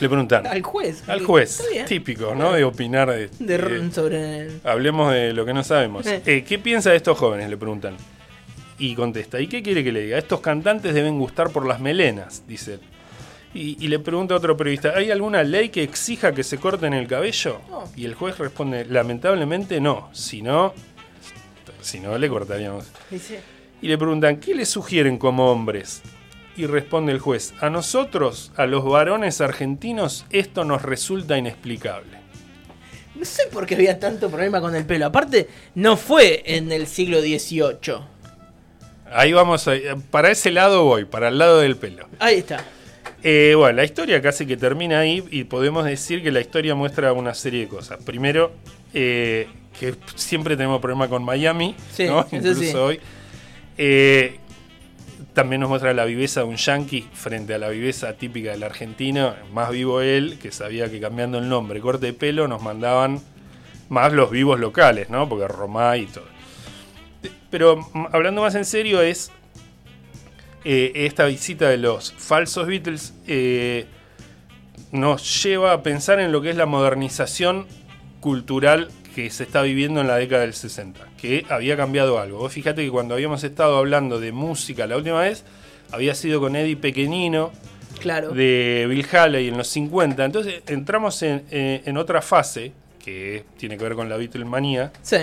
Le 0.00 0.08
preguntan 0.08 0.46
Al 0.46 0.62
juez. 0.62 1.06
al 1.06 1.22
juez, 1.22 1.62
típico, 1.86 2.34
¿no? 2.34 2.54
De 2.54 2.64
opinar 2.64 3.10
de, 3.10 3.28
De, 3.38 3.58
de- 3.58 3.92
sobre. 3.92 4.48
hablemos 4.64 5.12
de 5.12 5.34
lo 5.34 5.44
que 5.44 5.52
no 5.52 5.62
sabemos. 5.62 6.06
Eh. 6.06 6.22
Eh, 6.24 6.44
¿Qué 6.44 6.58
piensa 6.58 6.88
de 6.90 6.96
estos 6.96 7.18
jóvenes? 7.18 7.50
Le 7.50 7.58
preguntan. 7.58 7.96
Y 8.82 8.96
contesta, 8.96 9.40
¿y 9.40 9.46
qué 9.46 9.62
quiere 9.62 9.84
que 9.84 9.92
le 9.92 10.02
diga? 10.02 10.18
Estos 10.18 10.40
cantantes 10.40 10.92
deben 10.92 11.16
gustar 11.16 11.50
por 11.50 11.64
las 11.64 11.78
melenas, 11.78 12.42
dice 12.48 12.74
él. 12.74 12.80
Y, 13.54 13.76
y 13.78 13.86
le 13.86 14.00
pregunta 14.00 14.34
a 14.34 14.38
otro 14.38 14.56
periodista, 14.56 14.94
¿hay 14.96 15.12
alguna 15.12 15.44
ley 15.44 15.68
que 15.68 15.84
exija 15.84 16.34
que 16.34 16.42
se 16.42 16.58
corten 16.58 16.92
el 16.92 17.06
cabello? 17.06 17.60
No. 17.70 17.84
Y 17.94 18.06
el 18.06 18.14
juez 18.14 18.38
responde, 18.38 18.84
lamentablemente 18.84 19.80
no, 19.80 20.10
si 20.12 20.42
no, 20.42 20.74
si 21.80 22.00
no 22.00 22.18
le 22.18 22.28
cortaríamos. 22.28 22.86
Y 23.80 23.86
le 23.86 23.96
preguntan, 23.96 24.40
¿qué 24.40 24.52
le 24.52 24.66
sugieren 24.66 25.16
como 25.16 25.52
hombres? 25.52 26.02
Y 26.56 26.66
responde 26.66 27.12
el 27.12 27.20
juez, 27.20 27.54
a 27.60 27.70
nosotros, 27.70 28.50
a 28.56 28.66
los 28.66 28.84
varones 28.84 29.40
argentinos, 29.40 30.26
esto 30.30 30.64
nos 30.64 30.82
resulta 30.82 31.38
inexplicable. 31.38 32.18
No 33.14 33.24
sé 33.24 33.44
por 33.52 33.64
qué 33.64 33.76
había 33.76 34.00
tanto 34.00 34.28
problema 34.28 34.60
con 34.60 34.74
el 34.74 34.84
pelo. 34.84 35.06
Aparte, 35.06 35.48
no 35.76 35.96
fue 35.96 36.42
en 36.44 36.72
el 36.72 36.88
siglo 36.88 37.20
XVIII. 37.20 38.11
Ahí 39.14 39.32
vamos, 39.32 39.66
a- 39.68 39.72
para 40.10 40.30
ese 40.30 40.50
lado 40.50 40.84
voy, 40.84 41.04
para 41.04 41.28
el 41.28 41.38
lado 41.38 41.60
del 41.60 41.76
pelo. 41.76 42.06
Ahí 42.18 42.38
está. 42.38 42.64
Eh, 43.22 43.54
bueno, 43.56 43.76
la 43.76 43.84
historia 43.84 44.20
casi 44.20 44.46
que 44.46 44.56
termina 44.56 45.00
ahí 45.00 45.24
y 45.30 45.44
podemos 45.44 45.84
decir 45.84 46.22
que 46.22 46.32
la 46.32 46.40
historia 46.40 46.74
muestra 46.74 47.12
una 47.12 47.34
serie 47.34 47.60
de 47.62 47.68
cosas. 47.68 48.02
Primero, 48.04 48.52
eh, 48.94 49.48
que 49.78 49.94
siempre 50.16 50.56
tenemos 50.56 50.80
problema 50.80 51.08
con 51.08 51.24
Miami, 51.24 51.74
Sí, 51.92 52.04
¿no? 52.06 52.20
eso 52.20 52.36
incluso 52.36 52.60
sí. 52.62 52.74
hoy. 52.76 53.00
Eh, 53.78 54.38
también 55.34 55.60
nos 55.60 55.70
muestra 55.70 55.94
la 55.94 56.04
viveza 56.04 56.40
de 56.40 56.46
un 56.46 56.56
yankee 56.56 57.08
frente 57.14 57.54
a 57.54 57.58
la 57.58 57.68
viveza 57.68 58.12
típica 58.14 58.50
del 58.50 58.62
argentino. 58.64 59.34
Más 59.52 59.70
vivo 59.70 60.00
él, 60.02 60.38
que 60.42 60.52
sabía 60.52 60.90
que 60.90 61.00
cambiando 61.00 61.38
el 61.38 61.48
nombre, 61.48 61.80
corte 61.80 62.06
de 62.06 62.12
pelo, 62.12 62.48
nos 62.48 62.60
mandaban 62.60 63.20
más 63.88 64.12
los 64.12 64.30
vivos 64.30 64.60
locales, 64.60 65.08
¿no? 65.10 65.28
Porque 65.28 65.48
Romá 65.48 65.96
y 65.96 66.06
todo. 66.06 66.24
Pero 67.52 67.86
hablando 68.12 68.40
más 68.42 68.54
en 68.56 68.64
serio, 68.64 69.00
es 69.02 69.30
eh, 70.64 70.90
esta 70.94 71.26
visita 71.26 71.68
de 71.68 71.76
los 71.76 72.12
falsos 72.12 72.66
Beatles 72.66 73.12
eh, 73.26 73.84
nos 74.90 75.42
lleva 75.44 75.72
a 75.72 75.82
pensar 75.82 76.18
en 76.18 76.32
lo 76.32 76.40
que 76.42 76.50
es 76.50 76.56
la 76.56 76.66
modernización 76.66 77.66
cultural 78.20 78.88
que 79.14 79.28
se 79.30 79.42
está 79.42 79.60
viviendo 79.60 80.00
en 80.00 80.06
la 80.06 80.16
década 80.16 80.40
del 80.42 80.54
60, 80.54 80.98
que 81.20 81.44
había 81.50 81.76
cambiado 81.76 82.18
algo. 82.18 82.38
Vos 82.38 82.52
fíjate 82.52 82.82
que 82.82 82.90
cuando 82.90 83.14
habíamos 83.14 83.44
estado 83.44 83.76
hablando 83.76 84.18
de 84.18 84.32
música 84.32 84.86
la 84.86 84.96
última 84.96 85.20
vez, 85.20 85.44
había 85.90 86.14
sido 86.14 86.40
con 86.40 86.56
Eddie 86.56 86.76
Pequeñino, 86.76 87.52
Claro. 88.00 88.30
de 88.30 88.86
Bill 88.88 89.06
Haley 89.12 89.48
en 89.48 89.58
los 89.58 89.68
50. 89.68 90.24
Entonces 90.24 90.62
entramos 90.66 91.22
en, 91.22 91.44
eh, 91.50 91.82
en 91.84 91.98
otra 91.98 92.22
fase, 92.22 92.72
que 93.04 93.44
tiene 93.58 93.76
que 93.76 93.84
ver 93.84 93.94
con 93.94 94.08
la 94.08 94.16
Beatlemanía, 94.16 94.90
Sí. 95.02 95.18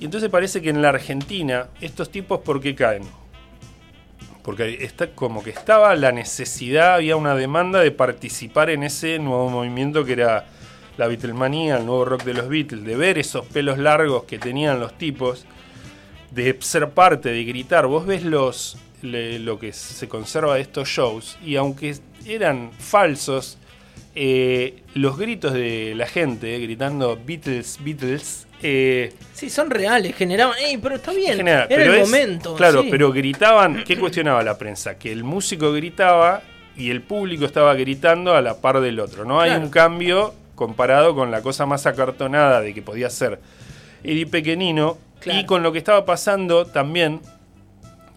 Y 0.00 0.06
entonces 0.06 0.30
parece 0.30 0.62
que 0.62 0.70
en 0.70 0.80
la 0.80 0.88
Argentina, 0.88 1.68
estos 1.82 2.10
tipos, 2.10 2.40
¿por 2.40 2.58
qué 2.60 2.74
caen? 2.74 3.02
Porque 4.42 4.78
está, 4.80 5.10
como 5.10 5.42
que 5.42 5.50
estaba 5.50 5.94
la 5.94 6.10
necesidad, 6.10 6.94
había 6.94 7.16
una 7.16 7.34
demanda 7.34 7.80
de 7.80 7.90
participar 7.90 8.70
en 8.70 8.82
ese 8.82 9.18
nuevo 9.18 9.50
movimiento 9.50 10.02
que 10.06 10.14
era 10.14 10.46
la 10.96 11.06
Beatlemanía, 11.06 11.76
el 11.76 11.84
nuevo 11.84 12.06
rock 12.06 12.24
de 12.24 12.32
los 12.32 12.48
Beatles, 12.48 12.82
de 12.82 12.96
ver 12.96 13.18
esos 13.18 13.44
pelos 13.44 13.76
largos 13.76 14.24
que 14.24 14.38
tenían 14.38 14.80
los 14.80 14.96
tipos, 14.96 15.44
de 16.30 16.56
ser 16.60 16.88
parte, 16.90 17.30
de 17.30 17.44
gritar. 17.44 17.86
Vos 17.86 18.06
ves 18.06 18.24
los, 18.24 18.78
lo 19.02 19.58
que 19.58 19.74
se 19.74 20.08
conserva 20.08 20.54
de 20.54 20.62
estos 20.62 20.88
shows, 20.88 21.36
y 21.44 21.56
aunque 21.56 21.94
eran 22.24 22.70
falsos, 22.78 23.58
eh, 24.14 24.82
los 24.94 25.18
gritos 25.18 25.52
de 25.52 25.92
la 25.94 26.06
gente 26.06 26.58
gritando 26.58 27.18
Beatles, 27.22 27.78
Beatles, 27.84 28.46
eh, 28.62 29.12
Sí, 29.32 29.48
son 29.50 29.70
reales, 29.70 30.14
generaban. 30.14 30.56
¡Ey, 30.62 30.76
pero 30.78 30.96
está 30.96 31.12
bien! 31.12 31.36
General, 31.38 31.66
Era 31.70 31.82
pero 31.82 31.94
el 31.94 32.00
es- 32.00 32.08
momento. 32.08 32.54
Claro, 32.56 32.82
sí. 32.82 32.88
pero 32.90 33.10
gritaban. 33.12 33.84
¿Qué 33.84 33.98
cuestionaba 33.98 34.42
la 34.42 34.58
prensa? 34.58 34.98
Que 34.98 35.10
el 35.12 35.24
músico 35.24 35.72
gritaba 35.72 36.42
y 36.76 36.90
el 36.90 37.02
público 37.02 37.44
estaba 37.46 37.74
gritando 37.74 38.34
a 38.34 38.42
la 38.42 38.60
par 38.60 38.80
del 38.80 39.00
otro. 39.00 39.24
No 39.24 39.40
hay 39.40 39.52
un 39.52 39.70
cambio 39.70 40.34
comparado 40.54 41.14
con 41.14 41.30
la 41.30 41.40
cosa 41.42 41.64
más 41.66 41.86
acartonada 41.86 42.60
de 42.60 42.74
que 42.74 42.82
podía 42.82 43.08
ser 43.10 43.40
Eddie 44.04 44.26
Pequeñino 44.26 44.98
Claro. 45.20 45.40
y 45.40 45.46
con 45.46 45.62
lo 45.62 45.72
que 45.72 45.78
estaba 45.78 46.04
pasando 46.04 46.66
también. 46.66 47.20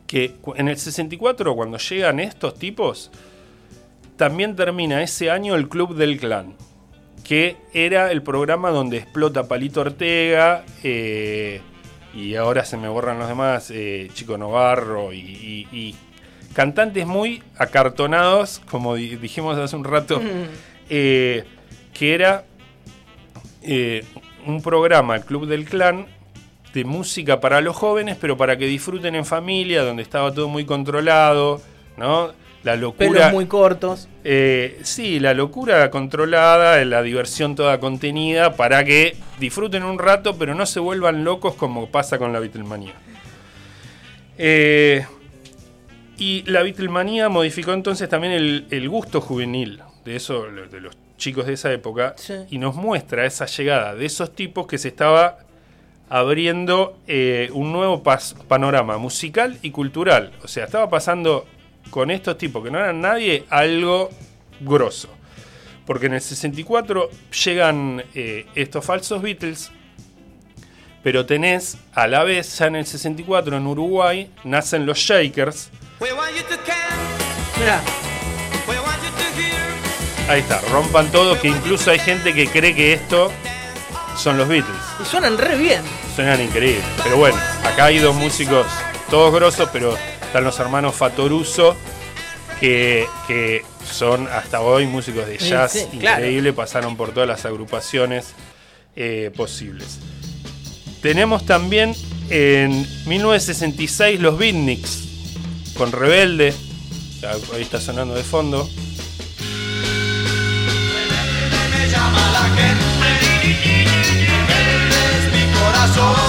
Que 0.07 0.35
en 0.55 0.67
el 0.67 0.77
64, 0.77 1.55
cuando 1.55 1.77
llegan 1.77 2.19
estos 2.19 2.53
tipos, 2.59 3.09
también 4.17 4.55
termina 4.55 5.01
ese 5.01 5.31
año 5.31 5.55
el 5.55 5.67
Club 5.69 5.95
del 5.95 6.19
Clan 6.19 6.53
que 7.23 7.55
era 7.73 8.11
el 8.11 8.21
programa 8.21 8.69
donde 8.69 8.97
explota 8.97 9.47
Palito 9.47 9.81
Ortega, 9.81 10.63
eh, 10.83 11.61
y 12.13 12.35
ahora 12.35 12.65
se 12.65 12.77
me 12.77 12.87
borran 12.89 13.17
los 13.19 13.27
demás, 13.27 13.71
eh, 13.71 14.09
Chico 14.13 14.37
Novarro, 14.37 15.13
y, 15.13 15.19
y- 15.19 15.67
y 15.71 15.95
cantantes 16.53 17.07
muy 17.07 17.41
acartonados, 17.57 18.61
como 18.69 18.95
di- 18.95 19.15
dijimos 19.15 19.57
hace 19.57 19.75
un 19.75 19.83
rato, 19.83 20.21
eh, 20.89 21.43
que 21.93 22.13
era 22.13 22.43
un 24.45 24.61
programa, 24.61 25.15
el 25.15 25.23
Club 25.23 25.47
del 25.47 25.65
Clan, 25.65 26.05
de 26.73 26.83
música 26.85 27.39
para 27.39 27.61
los 27.61 27.75
jóvenes, 27.75 28.17
pero 28.19 28.35
para 28.35 28.57
que 28.57 28.65
disfruten 28.65 29.15
en 29.15 29.25
familia, 29.25 29.83
donde 29.83 30.03
estaba 30.03 30.33
todo 30.33 30.47
muy 30.49 30.65
controlado, 30.65 31.61
¿no? 31.97 32.31
La 32.63 32.75
locura. 32.77 33.09
Pelos 33.09 33.33
muy 33.33 33.45
cortos. 33.45 34.07
Eh, 34.23 34.79
sí, 34.83 35.19
la 35.19 35.33
locura 35.33 35.89
controlada, 35.91 36.83
la 36.85 37.01
diversión 37.01 37.55
toda 37.55 37.79
contenida 37.79 38.55
para 38.55 38.85
que 38.85 39.17
disfruten 39.39 39.83
un 39.83 39.99
rato, 39.99 40.37
pero 40.37 40.55
no 40.55 40.65
se 40.65 40.79
vuelvan 40.79 41.23
locos 41.25 41.55
como 41.55 41.87
pasa 41.89 42.17
con 42.17 42.31
la 42.31 42.39
Beatlemanía. 42.39 42.93
Eh, 44.37 45.05
y 46.17 46.43
la 46.43 46.63
Beatlemanía 46.63 47.29
modificó 47.29 47.73
entonces 47.73 48.07
también 48.09 48.33
el, 48.33 48.65
el 48.71 48.87
gusto 48.89 49.19
juvenil 49.21 49.81
de, 50.05 50.15
eso, 50.15 50.45
de 50.45 50.79
los 50.81 50.95
chicos 51.17 51.45
de 51.45 51.53
esa 51.53 51.71
época 51.71 52.13
Sí. 52.17 52.33
y 52.49 52.57
nos 52.57 52.75
muestra 52.75 53.25
esa 53.25 53.45
llegada 53.45 53.95
de 53.95 54.05
esos 54.05 54.33
tipos 54.33 54.67
que 54.67 54.77
se 54.77 54.87
estaba 54.89 55.37
abriendo 56.09 56.97
eh, 57.07 57.49
un 57.53 57.71
nuevo 57.71 58.03
panorama 58.47 58.97
musical 58.97 59.57
y 59.61 59.71
cultural. 59.71 60.31
O 60.43 60.47
sea, 60.47 60.65
estaba 60.65 60.89
pasando 60.89 61.45
con 61.89 62.11
estos 62.11 62.37
tipos 62.37 62.63
que 62.63 62.71
no 62.71 62.79
eran 62.79 63.01
nadie 63.01 63.45
algo 63.49 64.09
grosso. 64.59 65.09
Porque 65.85 66.05
en 66.05 66.13
el 66.13 66.21
64 66.21 67.09
llegan 67.43 68.03
eh, 68.15 68.45
estos 68.55 68.85
falsos 68.85 69.21
Beatles, 69.21 69.71
pero 71.03 71.25
tenés 71.25 71.77
a 71.93 72.07
la 72.07 72.23
vez, 72.23 72.57
ya 72.57 72.67
en 72.67 72.77
el 72.77 72.85
64 72.85 73.57
en 73.57 73.67
Uruguay, 73.67 74.31
nacen 74.45 74.85
los 74.85 74.97
Shakers. 74.97 75.69
Mirá, 77.59 77.81
Ahí 80.29 80.39
está, 80.39 80.61
rompan 80.71 81.11
todo, 81.11 81.39
que 81.39 81.49
incluso 81.49 81.91
hay 81.91 81.99
gente 81.99 82.33
que 82.33 82.47
cree 82.47 82.73
que 82.73 82.93
esto 82.93 83.29
son 84.15 84.37
los 84.37 84.47
Beatles. 84.47 84.77
y 85.01 85.05
suenan 85.05 85.37
re 85.37 85.57
bien. 85.57 85.81
Suenan 86.15 86.41
increíbles. 86.41 86.85
Pero 87.03 87.17
bueno, 87.17 87.37
acá 87.65 87.85
hay 87.85 87.97
dos 87.99 88.15
músicos, 88.15 88.65
todos 89.09 89.33
grosos, 89.33 89.69
pero 89.73 89.97
están 90.33 90.45
los 90.45 90.59
hermanos 90.59 90.95
Fatoruso, 90.95 91.75
que, 92.59 93.05
que 93.27 93.63
son 93.85 94.27
hasta 94.27 94.61
hoy 94.61 94.87
músicos 94.87 95.27
de 95.27 95.37
jazz 95.37 95.73
sí, 95.73 95.85
increíble, 95.93 96.53
pasaron 96.53 96.97
por 96.97 97.11
todas 97.11 97.29
las 97.29 97.45
agrupaciones 97.45 98.33
eh, 98.95 99.29
posibles. 99.37 99.99
Tenemos 101.03 101.45
también 101.45 101.93
en 102.31 102.71
1966 103.05 104.19
los 104.21 104.35
Beatniks, 104.39 105.03
con 105.77 105.91
Rebelde, 105.91 106.51
ahí 107.53 107.61
está 107.61 107.79
sonando 107.79 108.15
de 108.15 108.23
fondo. 108.23 108.67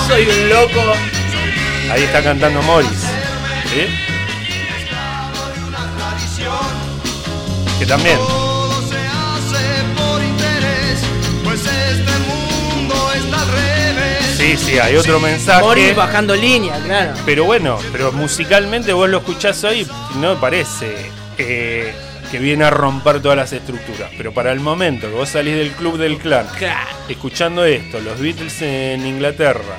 Soy 0.09 0.27
un 0.27 0.49
loco. 0.51 0.93
Ahí 1.91 2.03
está 2.03 2.23
cantando 2.23 2.61
Morris. 2.61 2.94
¿Sí? 3.75 3.87
Que 7.79 7.87
también. 7.87 8.19
Sí, 14.37 14.57
sí, 14.59 14.79
hay 14.79 14.97
otro 14.97 15.21
mensaje. 15.21 15.63
Morris 15.63 15.97
bajando 15.97 16.35
línea, 16.35 16.79
claro. 16.85 17.13
Pero 17.25 17.45
bueno, 17.45 17.79
pero 17.93 18.13
musicalmente 18.13 18.93
vos 18.93 19.09
lo 19.09 19.19
escuchás 19.19 19.63
hoy, 19.65 19.87
no 20.17 20.35
me 20.35 20.41
parece 20.41 21.11
eh, 21.39 21.95
que 22.31 22.39
viene 22.39 22.65
a 22.65 22.71
romper 22.71 23.23
todas 23.23 23.39
las 23.39 23.53
estructuras. 23.53 24.11
Pero 24.17 24.33
para 24.35 24.53
el 24.53 24.61
momento 24.61 25.09
que 25.09 25.15
vos 25.15 25.31
salís 25.31 25.55
del 25.57 25.71
club 25.71 25.97
del 25.97 26.19
clan, 26.19 26.47
Claro. 26.59 26.91
escuchando 27.09 27.65
esto, 27.65 28.01
los 28.01 28.21
Beatles 28.21 28.61
en 28.63 29.07
Inglaterra, 29.07 29.79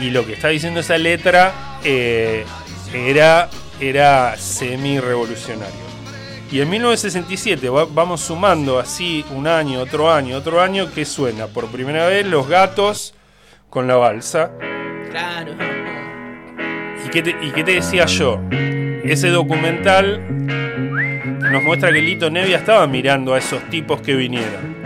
y 0.00 0.10
lo 0.10 0.24
que 0.24 0.34
está 0.34 0.48
diciendo 0.48 0.80
esa 0.80 0.96
letra 0.96 1.78
eh, 1.82 2.44
era, 2.94 3.48
era 3.80 4.36
semi-revolucionario. 4.36 5.90
Y 6.52 6.60
en 6.60 6.68
1967 6.70 7.68
va- 7.68 7.84
vamos 7.86 8.20
sumando 8.22 8.78
así 8.78 9.24
un 9.30 9.46
año, 9.46 9.80
otro 9.80 10.12
año, 10.12 10.36
otro 10.36 10.60
año, 10.60 10.92
que 10.92 11.04
suena 11.04 11.46
por 11.46 11.66
primera 11.68 12.06
vez 12.08 12.26
Los 12.26 12.48
Gatos 12.48 13.14
con 13.68 13.86
la 13.86 13.94
balsa. 13.96 14.50
Claro. 15.10 15.52
¿Y 17.06 17.08
qué, 17.10 17.22
te, 17.22 17.30
y 17.42 17.50
qué 17.52 17.62
te 17.64 17.74
decía 17.74 18.06
yo? 18.06 18.40
Ese 19.04 19.28
documental 19.28 20.20
nos 21.52 21.62
muestra 21.62 21.92
que 21.92 22.00
Lito 22.02 22.30
Nevia 22.30 22.58
estaba 22.58 22.86
mirando 22.86 23.34
a 23.34 23.38
esos 23.38 23.62
tipos 23.70 24.00
que 24.00 24.14
vinieron. 24.14 24.76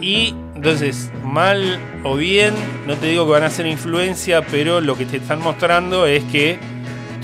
Y 0.00 0.34
entonces, 0.54 1.10
mal 1.22 1.78
o 2.04 2.16
bien, 2.16 2.54
no 2.86 2.94
te 2.96 3.06
digo 3.08 3.24
que 3.26 3.32
van 3.32 3.42
a 3.42 3.50
ser 3.50 3.66
influencia, 3.66 4.42
pero 4.42 4.80
lo 4.80 4.96
que 4.96 5.06
te 5.06 5.16
están 5.16 5.40
mostrando 5.40 6.06
es 6.06 6.22
que 6.24 6.58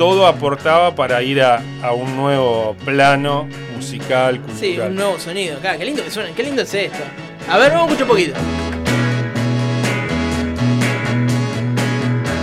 todo 0.01 0.27
aportaba 0.27 0.95
para 0.95 1.23
ir 1.23 1.43
a, 1.43 1.63
a 1.83 1.93
un 1.93 2.17
nuevo 2.17 2.75
plano 2.87 3.47
musical, 3.77 4.41
cultural. 4.41 4.59
Sí, 4.59 4.79
un 4.79 4.95
nuevo 4.95 5.19
sonido. 5.19 5.59
Claro, 5.59 5.79
qué 5.79 5.85
lindo 5.85 6.03
que 6.03 6.11
suena, 6.11 6.31
qué 6.35 6.43
lindo 6.43 6.63
es 6.63 6.73
esto. 6.73 7.05
A 7.47 7.59
ver, 7.59 7.73
vamos 7.73 7.91
a 7.91 7.93
escuchar 7.93 8.05
un 8.05 8.09
poquito. 8.09 8.33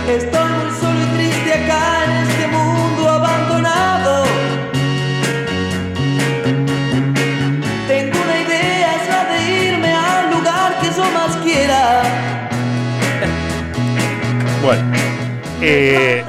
Estoy 0.08 0.50
muy 0.52 0.70
solo 0.78 1.00
y 1.00 1.16
triste 1.16 1.52
acá 1.52 2.04
en 2.04 2.12
este 2.28 2.46
mundo 2.46 3.08
abandonado. 3.08 4.24
Tengo 7.88 8.18
una 8.22 8.40
idea, 8.40 9.02
es 9.02 9.08
la 9.08 9.24
de 9.32 9.66
irme 9.66 9.92
al 9.92 10.30
lugar 10.30 10.78
que 10.80 10.86
yo 10.96 11.04
más 11.10 11.36
quiera. 11.38 12.02
Bueno, 14.62 14.92
eh, 15.60 16.24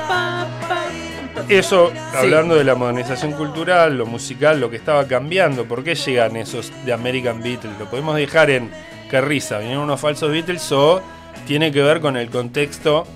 eso, 1.49 1.91
hablando 2.15 2.55
de 2.55 2.63
la 2.63 2.75
modernización 2.75 3.31
cultural, 3.33 3.97
lo 3.97 4.05
musical, 4.05 4.59
lo 4.59 4.69
que 4.69 4.75
estaba 4.75 5.07
cambiando, 5.07 5.65
¿por 5.65 5.83
qué 5.83 5.95
llegan 5.95 6.35
esos 6.35 6.71
de 6.85 6.93
American 6.93 7.41
Beatles? 7.41 7.77
Lo 7.79 7.89
podemos 7.89 8.15
dejar 8.15 8.51
en 8.51 8.69
qué 9.09 9.19
risa, 9.19 9.57
vinieron 9.57 9.83
unos 9.83 9.99
falsos 9.99 10.31
Beatles 10.31 10.71
o 10.71 11.01
tiene 11.47 11.71
que 11.71 11.81
ver 11.81 12.01
con 12.01 12.17
el 12.17 12.29
contexto 12.29 13.07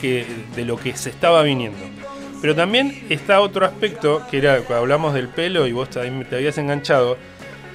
que, 0.00 0.24
de 0.54 0.64
lo 0.64 0.76
que 0.76 0.96
se 0.96 1.10
estaba 1.10 1.42
viniendo. 1.42 1.78
Pero 2.40 2.54
también 2.54 3.06
está 3.08 3.40
otro 3.40 3.66
aspecto, 3.66 4.22
que 4.30 4.38
era 4.38 4.58
cuando 4.58 4.82
hablamos 4.82 5.14
del 5.14 5.28
pelo 5.28 5.66
y 5.66 5.72
vos 5.72 5.90
también 5.90 6.24
te 6.28 6.36
habías 6.36 6.56
enganchado, 6.58 7.18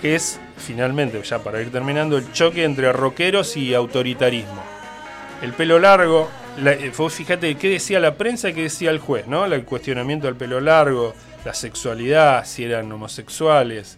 que 0.01 0.15
es, 0.15 0.39
finalmente, 0.57 1.21
ya 1.21 1.39
para 1.39 1.61
ir 1.61 1.71
terminando, 1.71 2.17
el 2.17 2.31
choque 2.31 2.63
entre 2.63 2.93
rockeros 2.93 3.57
y 3.57 3.73
autoritarismo. 3.73 4.63
El 5.41 5.51
pelo 5.51 5.79
largo, 5.79 6.29
la, 6.57 6.73
eh, 6.73 6.91
vos 6.95 7.13
fíjate 7.13 7.55
qué 7.55 7.69
decía 7.69 7.99
la 7.99 8.15
prensa 8.15 8.49
y 8.49 8.53
qué 8.53 8.63
decía 8.63 8.91
el 8.91 8.99
juez, 8.99 9.27
¿no? 9.27 9.45
El 9.45 9.65
cuestionamiento 9.65 10.27
del 10.27 10.35
pelo 10.35 10.61
largo, 10.61 11.13
la 11.45 11.53
sexualidad, 11.53 12.45
si 12.45 12.63
eran 12.63 12.91
homosexuales. 12.91 13.97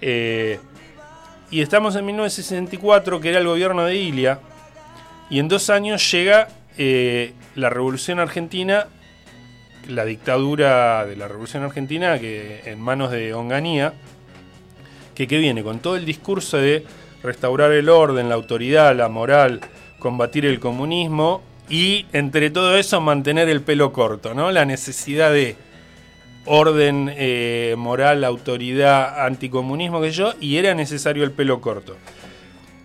Eh, 0.00 0.58
y 1.50 1.60
estamos 1.60 1.96
en 1.96 2.06
1964, 2.06 3.20
que 3.20 3.28
era 3.30 3.38
el 3.38 3.46
gobierno 3.46 3.84
de 3.84 3.96
Ilia, 3.96 4.40
y 5.30 5.38
en 5.38 5.48
dos 5.48 5.70
años 5.70 6.10
llega 6.10 6.48
eh, 6.78 7.34
la 7.54 7.70
Revolución 7.70 8.20
Argentina, 8.20 8.86
la 9.88 10.04
dictadura 10.04 11.04
de 11.06 11.16
la 11.16 11.28
Revolución 11.28 11.62
Argentina, 11.62 12.18
que 12.18 12.62
en 12.66 12.80
manos 12.80 13.10
de 13.10 13.34
Onganía, 13.34 13.94
que, 15.14 15.26
que 15.26 15.38
viene 15.38 15.62
con 15.62 15.80
todo 15.80 15.96
el 15.96 16.04
discurso 16.04 16.58
de 16.58 16.84
restaurar 17.22 17.72
el 17.72 17.88
orden, 17.88 18.28
la 18.28 18.34
autoridad, 18.36 18.94
la 18.94 19.08
moral, 19.08 19.60
combatir 19.98 20.46
el 20.46 20.60
comunismo 20.60 21.42
y 21.68 22.06
entre 22.12 22.50
todo 22.50 22.76
eso 22.76 23.00
mantener 23.00 23.48
el 23.48 23.62
pelo 23.62 23.92
corto, 23.92 24.34
¿no? 24.34 24.50
La 24.50 24.64
necesidad 24.64 25.32
de 25.32 25.56
orden, 26.44 27.12
eh, 27.16 27.74
moral, 27.76 28.24
autoridad, 28.24 29.26
anticomunismo 29.26 30.00
que 30.00 30.12
yo, 30.12 30.34
y 30.40 30.56
era 30.56 30.74
necesario 30.74 31.24
el 31.24 31.32
pelo 31.32 31.60
corto. 31.60 31.96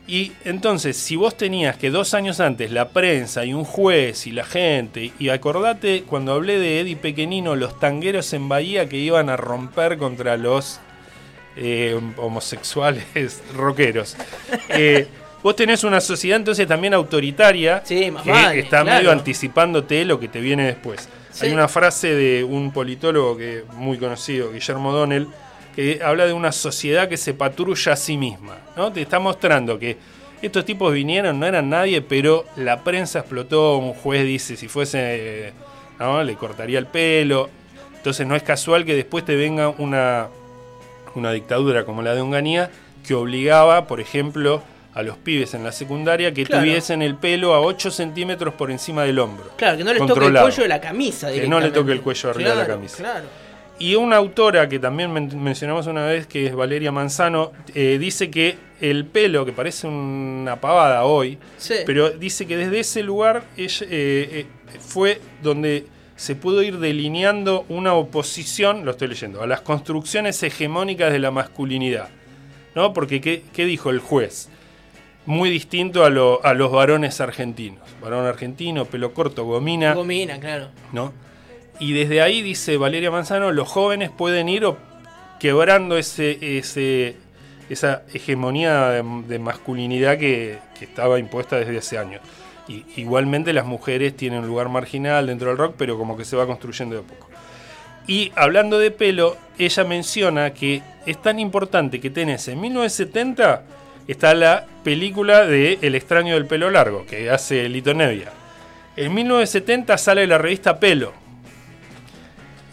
Y 0.08 0.34
entonces, 0.44 0.98
si 0.98 1.15
vos 1.15 1.38
tenías 1.38 1.78
que 1.78 1.89
dos 1.89 2.13
años 2.13 2.39
antes 2.39 2.72
la 2.72 2.89
prensa 2.89 3.46
y 3.46 3.54
un 3.54 3.63
juez 3.63 4.28
y 4.28 4.32
la 4.32 4.44
gente, 4.44 5.13
y 5.20 5.30
acordate 5.30 6.04
cuando 6.04 6.34
hablé 6.34 6.60
de 6.60 6.82
Eddie 6.82 6.98
Pequeñino, 6.98 7.56
los 7.56 7.80
tangueros 7.80 8.34
en 8.34 8.50
Bahía 8.50 8.89
que 8.89 8.98
iban 8.98 9.30
a 9.30 9.38
romper 9.38 9.98
contra 9.98 10.36
los 10.38 10.82
eh, 11.56 11.98
homosexuales 12.17 13.41
rockeros. 13.56 14.17
Eh, 14.70 15.08
vos 15.44 15.56
tenés 15.56 15.84
una 15.84 16.02
sociedad 16.02 16.38
entonces 16.38 16.68
también 16.68 16.94
autoritaria 16.94 17.82
Sí, 17.86 18.12
que 18.24 18.32
vale, 18.32 18.60
está 18.60 18.82
claro. 18.82 18.98
medio 18.98 19.12
anticipándote 19.12 20.06
lo 20.06 20.20
que 20.20 20.28
te 20.28 20.40
viene 20.40 20.66
después. 20.66 21.10
Sí. 21.32 21.46
Hay 21.46 21.54
una 21.54 21.68
frase 21.68 22.14
de 22.14 22.44
un 22.44 22.72
politólogo 22.72 23.38
que 23.38 23.64
muy 23.74 23.98
conocido, 23.98 24.52
Guillermo 24.52 24.92
Donnell, 24.92 25.28
que 25.76 26.02
habla 26.04 26.26
de 26.26 26.34
una 26.34 26.52
sociedad 26.52 27.08
que 27.08 27.18
se 27.18 27.34
patrulla 27.34 27.94
a 27.94 27.96
sí 27.96 28.18
misma. 28.18 28.58
¿no? 28.76 28.92
Te 28.92 29.02
está 29.02 29.20
mostrando 29.20 29.80
que 29.80 29.98
estos 30.42 30.66
tipos 30.66 30.94
vinieron, 30.94 31.40
no 31.40 31.46
eran 31.46 31.70
nadie, 31.70 32.02
pero 32.02 32.46
la 32.56 32.84
prensa 32.84 33.20
explotó, 33.20 33.78
un 33.78 33.94
juez 33.94 34.26
dice 34.26 34.58
si 34.58 34.68
fuese, 34.68 35.54
¿no? 36.00 36.24
le 36.24 36.36
cortaría 36.36 36.80
el 36.80 36.88
pelo. 36.88 37.50
Entonces 37.96 38.26
no 38.26 38.36
es 38.36 38.44
casual 38.44 38.84
que 38.84 38.96
después 38.96 39.24
te 39.24 39.36
venga 39.36 39.70
una, 39.70 40.28
una 41.14 41.32
dictadura 41.32 41.86
como 41.86 42.02
la 42.02 42.16
de 42.16 42.22
Onganía 42.22 42.72
que 43.08 43.14
obligaba, 43.14 43.88
por 43.88 44.00
ejemplo, 44.02 44.64
a 44.94 45.04
los 45.04 45.18
pibes 45.18 45.54
en 45.54 45.64
la 45.64 45.72
secundaria 45.72 46.34
que 46.34 46.44
Claro. 46.46 46.64
tuviesen 46.64 47.02
el 47.02 47.16
pelo 47.16 47.54
a 47.54 47.62
8 47.62 47.92
centímetros 47.92 48.54
por 48.56 48.72
encima 48.72 49.04
del 49.04 49.20
hombro. 49.20 49.52
Claro, 49.58 49.78
que 49.78 49.84
no 49.84 49.94
les 49.94 50.06
toque 50.06 50.26
el 50.26 50.34
cuello 50.38 50.64
de 50.64 50.70
la 50.70 50.82
camisa. 50.82 51.32
Que 51.32 51.48
no 51.48 51.60
le 51.60 51.72
toque 51.72 51.92
el 51.94 52.02
cuello 52.02 52.30
arriba 52.30 52.50
de 52.52 52.56
la 52.56 52.68
camisa. 52.68 52.98
Claro. 52.98 53.26
Y 53.80 53.96
una 53.96 54.18
autora 54.18 54.70
que 54.70 54.78
también 54.78 55.12
men- 55.12 55.42
mencionamos 55.44 55.88
una 55.88 56.06
vez, 56.06 56.28
que 56.28 56.46
es 56.48 56.54
Valeria 56.56 56.92
Manzano, 56.92 57.52
eh, 57.74 57.98
dice 58.00 58.30
que 58.30 58.56
el 58.80 59.06
pelo, 59.06 59.44
que 59.44 59.54
parece 59.54 59.88
una 59.88 60.58
pavada 60.62 61.04
hoy, 61.06 61.40
Sí. 61.58 61.76
pero 61.86 62.12
dice 62.12 62.46
que 62.46 62.58
desde 62.58 62.82
ese 62.82 63.02
lugar 63.02 63.44
ella, 63.58 63.88
eh, 63.90 64.46
eh, 64.72 64.78
fue 64.80 65.20
donde 65.42 65.88
se 66.16 66.36
pudo 66.36 66.62
ir 66.62 66.78
delineando 66.78 67.66
una 67.70 67.96
oposición, 67.96 68.86
lo 68.86 68.92
estoy 68.92 69.08
leyendo, 69.08 69.42
a 69.42 69.48
las 69.48 69.62
construcciones 69.62 70.44
hegemónicas 70.44 71.12
de 71.12 71.18
la 71.18 71.32
masculinidad. 71.32 72.10
¿No? 72.76 72.94
Porque, 72.94 73.20
¿qué, 73.20 73.42
qué 73.52 73.66
dijo 73.66 73.90
el 73.90 74.00
juez? 74.00 74.48
Muy 75.26 75.50
distinto 75.50 76.04
a, 76.04 76.10
lo- 76.10 76.44
a 76.44 76.54
los 76.54 76.72
varones 76.72 77.22
argentinos. 77.22 77.80
Varón 78.02 78.26
argentino, 78.26 78.86
pelo 78.86 79.14
corto, 79.14 79.46
gomina. 79.46 79.94
Gomina, 79.94 80.40
claro. 80.40 80.70
¿no? 80.92 81.14
Y 81.80 81.94
desde 81.94 82.22
ahí, 82.22 82.42
dice 82.42 82.78
Valeria 82.78 83.12
Manzano, 83.12 83.52
los 83.52 83.68
jóvenes 83.68 84.10
pueden 84.10 84.50
ir 84.50 84.66
quebrando 85.40 85.98
ese, 85.98 86.58
ese, 86.58 87.16
esa 87.70 88.04
hegemonía 88.14 88.90
de, 88.90 89.04
de 89.28 89.40
masculinidad 89.40 90.18
que, 90.18 90.60
que 90.78 90.86
estaba 90.86 91.18
impuesta 91.20 91.58
desde 91.58 91.78
hace 91.78 91.98
años. 91.98 92.22
Y, 92.68 92.86
igualmente 92.98 93.54
las 93.54 93.66
mujeres 93.66 94.16
tienen 94.16 94.40
un 94.40 94.48
lugar 94.48 94.70
marginal 94.70 95.28
dentro 95.28 95.50
del 95.50 95.58
rock, 95.58 95.76
pero 95.78 95.98
como 95.98 96.16
que 96.18 96.26
se 96.26 96.36
va 96.36 96.46
construyendo 96.46 96.96
de 96.96 97.02
a 97.02 97.06
poco. 97.06 97.28
Y 98.08 98.32
hablando 98.36 98.78
de 98.80 98.92
pelo, 98.92 99.38
ella 99.58 99.84
menciona 99.84 100.52
que 100.54 100.82
es 101.06 101.22
tan 101.22 101.40
importante 101.40 102.00
que 102.00 102.10
tenés 102.10 102.48
en 102.48 102.60
1970 102.62 103.64
está 104.12 104.34
la 104.34 104.65
película 104.84 105.45
de 105.45 105.80
El 105.82 105.95
extraño 105.95 106.34
del 106.34 106.45
pelo 106.45 106.69
largo, 106.69 107.06
que 107.06 107.30
hace 107.30 107.67
Lito 107.69 107.93
Nevia. 107.93 108.32
En 108.95 109.13
1970 109.13 109.97
sale 109.97 110.28
la 110.28 110.38
revista 110.38 110.80
Pelo. 110.80 111.13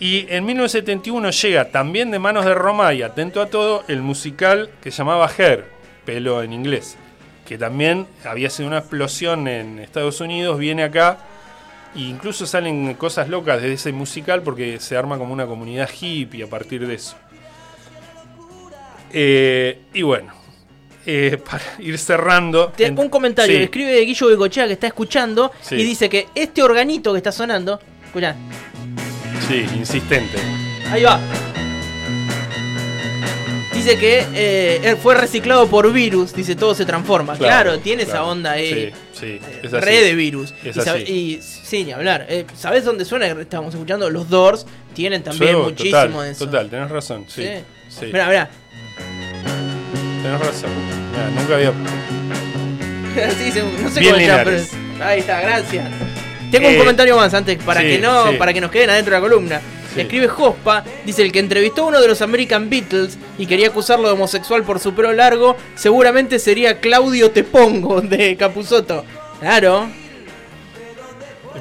Y 0.01 0.27
en 0.29 0.45
1971 0.45 1.31
llega 1.31 1.71
también 1.71 2.11
de 2.11 2.19
manos 2.19 2.45
de 2.45 2.55
Roma 2.55 2.93
y 2.95 3.03
atento 3.03 3.41
a 3.41 3.47
todo 3.47 3.85
el 3.89 4.03
musical 4.03 4.71
que 4.83 4.91
llamaba 4.91 5.31
Hair, 5.37 5.67
Pelo 6.05 6.43
en 6.43 6.53
inglés, 6.53 6.97
que 7.47 7.59
también 7.59 8.07
había 8.25 8.51
sido 8.51 8.69
una 8.69 8.79
explosión 8.79 9.49
en 9.49 9.79
Estados 9.79 10.21
Unidos, 10.21 10.59
viene 10.59 10.85
acá 10.85 11.19
e 11.95 12.01
incluso 12.01 12.47
salen 12.47 12.95
cosas 12.95 13.29
locas 13.29 13.63
de 13.63 13.73
ese 13.73 13.93
musical 13.93 14.43
porque 14.43 14.79
se 14.79 14.97
arma 14.97 15.19
como 15.19 15.33
una 15.33 15.47
comunidad 15.47 15.89
hippie 15.89 16.45
a 16.45 16.47
partir 16.49 16.87
de 16.87 16.95
eso. 16.95 17.17
Eh, 19.11 19.81
y 19.95 20.03
bueno, 20.03 20.38
eh, 21.11 21.39
para 21.51 21.63
ir 21.79 21.99
cerrando... 21.99 22.69
Te- 22.77 22.91
un 22.91 23.09
comentario, 23.09 23.57
Sí. 23.57 23.63
escribe 23.65 23.99
Guillo 24.03 24.27
Becochea 24.29 24.67
que 24.67 24.75
está 24.75 24.87
escuchando 24.89 25.51
Sí. 25.63 25.77
y 25.77 25.83
dice 25.85 26.09
que 26.11 26.27
este 26.35 26.63
organito 26.63 27.13
que 27.13 27.17
está 27.19 27.33
sonando, 27.33 27.81
escuchá, 28.05 28.37
Sí, 29.49 29.65
insistente. 29.75 30.37
ahí 30.93 31.03
va. 31.03 31.19
Dice 33.73 33.97
que 33.97 34.27
eh, 34.35 34.97
fue 35.03 35.15
reciclado 35.15 35.67
por 35.69 35.91
virus, 35.93 36.35
dice 36.35 36.57
todo 36.57 36.75
se 36.75 36.85
transforma. 36.85 37.37
Claro, 37.39 37.79
tiene 37.79 38.03
esa 38.03 38.25
onda 38.25 38.53
ahí. 38.53 38.93
Sí, 39.13 39.21
sí, 39.21 39.27
eh, 39.27 39.61
es 39.63 39.73
así. 39.73 39.85
Re 39.87 40.03
de 40.03 40.15
virus. 40.15 40.53
Es 40.65 40.77
y, 40.77 40.81
así. 40.81 40.99
y 41.11 41.41
sí, 41.43 41.85
ni 41.85 41.93
hablar. 41.93 42.27
Eh, 42.29 42.45
¿Sabés 42.55 42.85
dónde 42.85 43.05
suena? 43.05 43.27
Estamos 43.29 43.73
escuchando 43.73 44.11
los 44.11 44.29
Doors. 44.29 44.67
Tienen 44.95 45.23
también 45.23 45.57
muchísimo 45.59 46.03
total, 46.03 46.23
de 46.25 46.31
eso. 46.33 46.45
Total, 46.47 46.69
tenés 46.71 46.91
razón. 46.91 47.25
Sí, 47.29 47.43
Sí. 47.45 47.51
sí. 48.01 48.07
Mirá, 48.07 48.27
mirá. 48.29 48.51
Tenés 50.23 50.41
razón. 50.41 50.71
Nunca 51.35 51.55
había. 51.55 51.73
Sí, 53.37 53.53
no 53.83 53.91
sé 53.91 53.99
Bien 54.01 54.15
cómo 54.15 54.27
llama, 54.27 54.45
pero 54.45 54.61
ahí 55.03 55.19
está, 55.21 55.41
gracias. 55.41 55.89
Tengo 56.53 56.69
un 56.69 56.75
Eh, 56.75 56.79
comentario 56.79 57.17
más 57.17 57.35
antes 57.35 57.59
para 57.65 57.81
sí, 57.81 57.87
que 57.89 57.99
no, 57.99 58.31
sí. 58.31 58.37
para 58.37 58.53
que 58.53 58.61
nos 58.61 58.71
queden 58.71 58.91
adentro 58.91 59.13
de 59.17 59.21
la 59.21 59.29
columna. 59.29 59.61
Sí. 59.93 60.03
Escribe 60.03 60.29
Jospa, 60.29 60.85
dice 61.05 61.23
el 61.23 61.33
que 61.33 61.41
entrevistó 61.41 61.83
a 61.83 61.87
uno 61.87 62.01
de 62.01 62.07
los 62.07 62.23
American 62.23 62.71
Beatles 62.71 63.19
y 63.37 63.47
quería 63.47 63.69
acusarlo 63.69 64.07
de 64.07 64.15
homosexual 64.15 64.63
por 64.63 64.79
su 64.79 64.95
pelo 64.95 65.13
largo, 65.13 65.57
seguramente 65.75 66.39
sería 66.39 66.79
Claudio 66.79 67.33
Tepongo 67.33 68.01
de 68.03 68.37
Capuzoto. 68.37 69.05
Claro. 69.41 69.89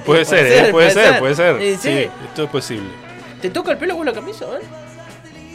Puede 0.06 0.26
ser, 0.26 0.46
eh, 0.68 0.72
puede 0.72 0.92
ser, 0.92 1.18
puede 1.20 1.34
ser. 1.36 1.60
Sí, 1.60 1.72
Sí, 1.72 1.80
sí. 1.82 2.10
esto 2.28 2.44
es 2.44 2.50
posible. 2.52 2.90
¿Te 3.42 3.50
toca 3.50 3.72
el 3.72 3.78
pelo 3.80 3.98
con 3.98 4.06
la 4.06 4.14
camisa? 4.14 4.46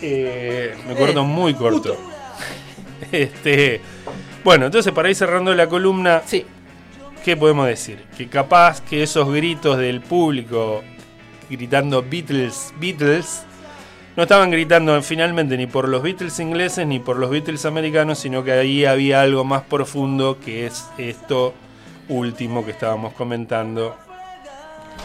Eh, 0.03 0.75
me 0.89 0.95
corto 0.97 1.21
Eh, 1.21 1.25
muy 1.25 1.55
corto. 1.55 1.77
puto. 1.95 1.99
Este, 3.13 3.81
bueno, 4.45 4.67
entonces 4.67 4.93
para 4.93 5.09
ir 5.11 5.17
cerrando 5.17 5.55
la 5.55 5.69
columna, 5.69 6.23
Sí. 6.25 6.45
¿qué 7.25 7.37
podemos 7.37 7.67
decir? 7.67 8.05
Que 8.17 8.29
capaz 8.29 8.81
que 8.81 9.03
esos 9.03 9.33
gritos 9.33 9.79
del 9.79 10.01
público 10.01 10.83
gritando 11.51 12.03
Beatles, 12.03 12.73
Beatles, 12.81 13.43
no 14.17 14.23
estaban 14.25 14.51
gritando 14.51 15.01
finalmente 15.03 15.57
ni 15.57 15.67
por 15.67 15.89
los 15.89 16.03
Beatles 16.03 16.39
ingleses 16.41 16.87
ni 16.87 16.99
por 16.99 17.17
los 17.17 17.31
Beatles 17.31 17.65
americanos, 17.65 18.19
sino 18.19 18.45
que 18.45 18.53
ahí 18.53 18.85
había 18.85 19.23
algo 19.23 19.45
más 19.45 19.63
profundo 19.63 20.39
que 20.45 20.67
es 20.67 20.85
esto 20.99 21.55
último 22.09 22.65
que 22.65 22.73
estábamos 22.73 23.15
comentando 23.15 23.97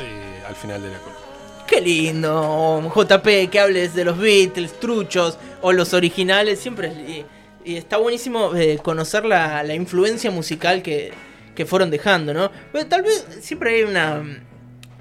eh, 0.02 0.44
al 0.48 0.56
final 0.56 0.82
de 0.82 0.90
la 0.90 0.98
columna. 1.00 1.20
Qué 1.68 1.82
lindo, 1.82 2.92
JP, 2.96 3.50
que 3.50 3.60
hables 3.60 3.94
de 3.94 4.06
los 4.06 4.18
Beatles, 4.18 4.80
truchos 4.80 5.38
o 5.62 5.74
los 5.74 5.94
originales. 5.94 6.60
Siempre 6.60 6.88
es- 7.20 7.26
y, 7.68 7.78
está 7.78 7.98
buenísimo 7.98 8.56
eh, 8.56 8.80
conocer 8.82 9.26
la, 9.26 9.64
la 9.64 9.76
influencia 9.76 10.32
musical 10.32 10.82
que, 10.82 11.12
que 11.56 11.66
fueron 11.66 11.90
dejando, 11.90 12.34
¿no? 12.34 12.52
Pero 12.72 12.86
tal 12.88 13.04
vez 13.04 13.26
siempre 13.42 13.76
hay 13.76 13.84
una. 13.84 14.44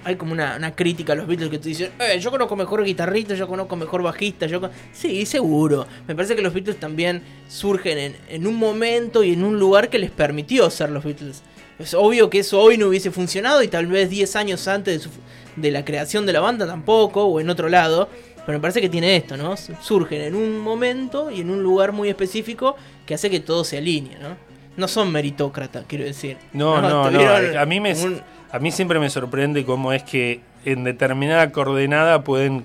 Hay 0.03 0.15
como 0.15 0.31
una, 0.31 0.55
una 0.55 0.73
crítica 0.73 1.11
a 1.13 1.15
los 1.17 1.27
Beatles 1.27 1.49
que 1.49 1.59
te 1.59 1.67
dicen, 1.67 1.91
eh, 1.99 2.17
yo 2.19 2.31
conozco 2.31 2.55
mejor 2.55 2.81
guitarrista, 2.83 3.33
yo 3.35 3.45
conozco 3.45 3.75
mejor 3.75 4.03
bajista, 4.03 4.45
yo 4.45 4.61
con-". 4.61 4.71
Sí, 4.93 5.25
seguro. 5.25 5.85
Me 6.07 6.15
parece 6.15 6.33
que 6.35 6.41
los 6.41 6.53
Beatles 6.53 6.79
también 6.79 7.23
surgen 7.49 7.97
en, 7.97 8.15
en 8.29 8.47
un 8.47 8.55
momento 8.55 9.21
y 9.23 9.33
en 9.33 9.43
un 9.43 9.59
lugar 9.59 9.89
que 9.89 9.99
les 9.99 10.11
permitió 10.11 10.69
ser 10.69 10.91
los 10.91 11.03
Beatles. 11.03 11.41
Es 11.77 11.93
obvio 11.93 12.29
que 12.29 12.39
eso 12.39 12.59
hoy 12.61 12.77
no 12.77 12.87
hubiese 12.87 13.11
funcionado 13.11 13.61
y 13.63 13.67
tal 13.67 13.87
vez 13.87 14.09
10 14.09 14.35
años 14.37 14.65
antes 14.69 14.93
de, 14.97 15.03
su- 15.03 15.19
de 15.57 15.71
la 15.71 15.83
creación 15.83 16.25
de 16.25 16.31
la 16.33 16.39
banda 16.39 16.65
tampoco, 16.65 17.25
o 17.25 17.39
en 17.41 17.49
otro 17.49 17.67
lado. 17.67 18.07
Pero 18.47 18.57
me 18.57 18.61
parece 18.61 18.79
que 18.81 18.87
tiene 18.89 19.15
esto, 19.17 19.35
¿no? 19.37 19.55
Surgen 19.57 20.21
en 20.21 20.33
un 20.33 20.57
momento 20.57 21.29
y 21.29 21.41
en 21.41 21.51
un 21.51 21.61
lugar 21.61 21.91
muy 21.91 22.07
específico 22.09 22.75
que 23.05 23.13
hace 23.13 23.29
que 23.29 23.41
todo 23.41 23.63
se 23.63 23.77
alinee, 23.77 24.17
¿no? 24.19 24.29
No 24.77 24.87
son 24.87 25.11
meritócratas, 25.11 25.83
quiero 25.87 26.05
decir. 26.05 26.37
No, 26.53 26.81
no, 26.81 27.11
no. 27.11 27.19
A 27.59 27.65
mí, 27.65 27.79
me, 27.79 27.93
un- 27.93 28.21
a 28.51 28.59
mí 28.59 28.71
siempre 28.71 28.99
me 28.99 29.09
sorprende 29.09 29.65
cómo 29.65 29.91
es 29.91 30.01
que 30.03 30.39
en 30.65 30.83
determinada 30.85 31.51
coordenada 31.51 32.23
pueden 32.23 32.63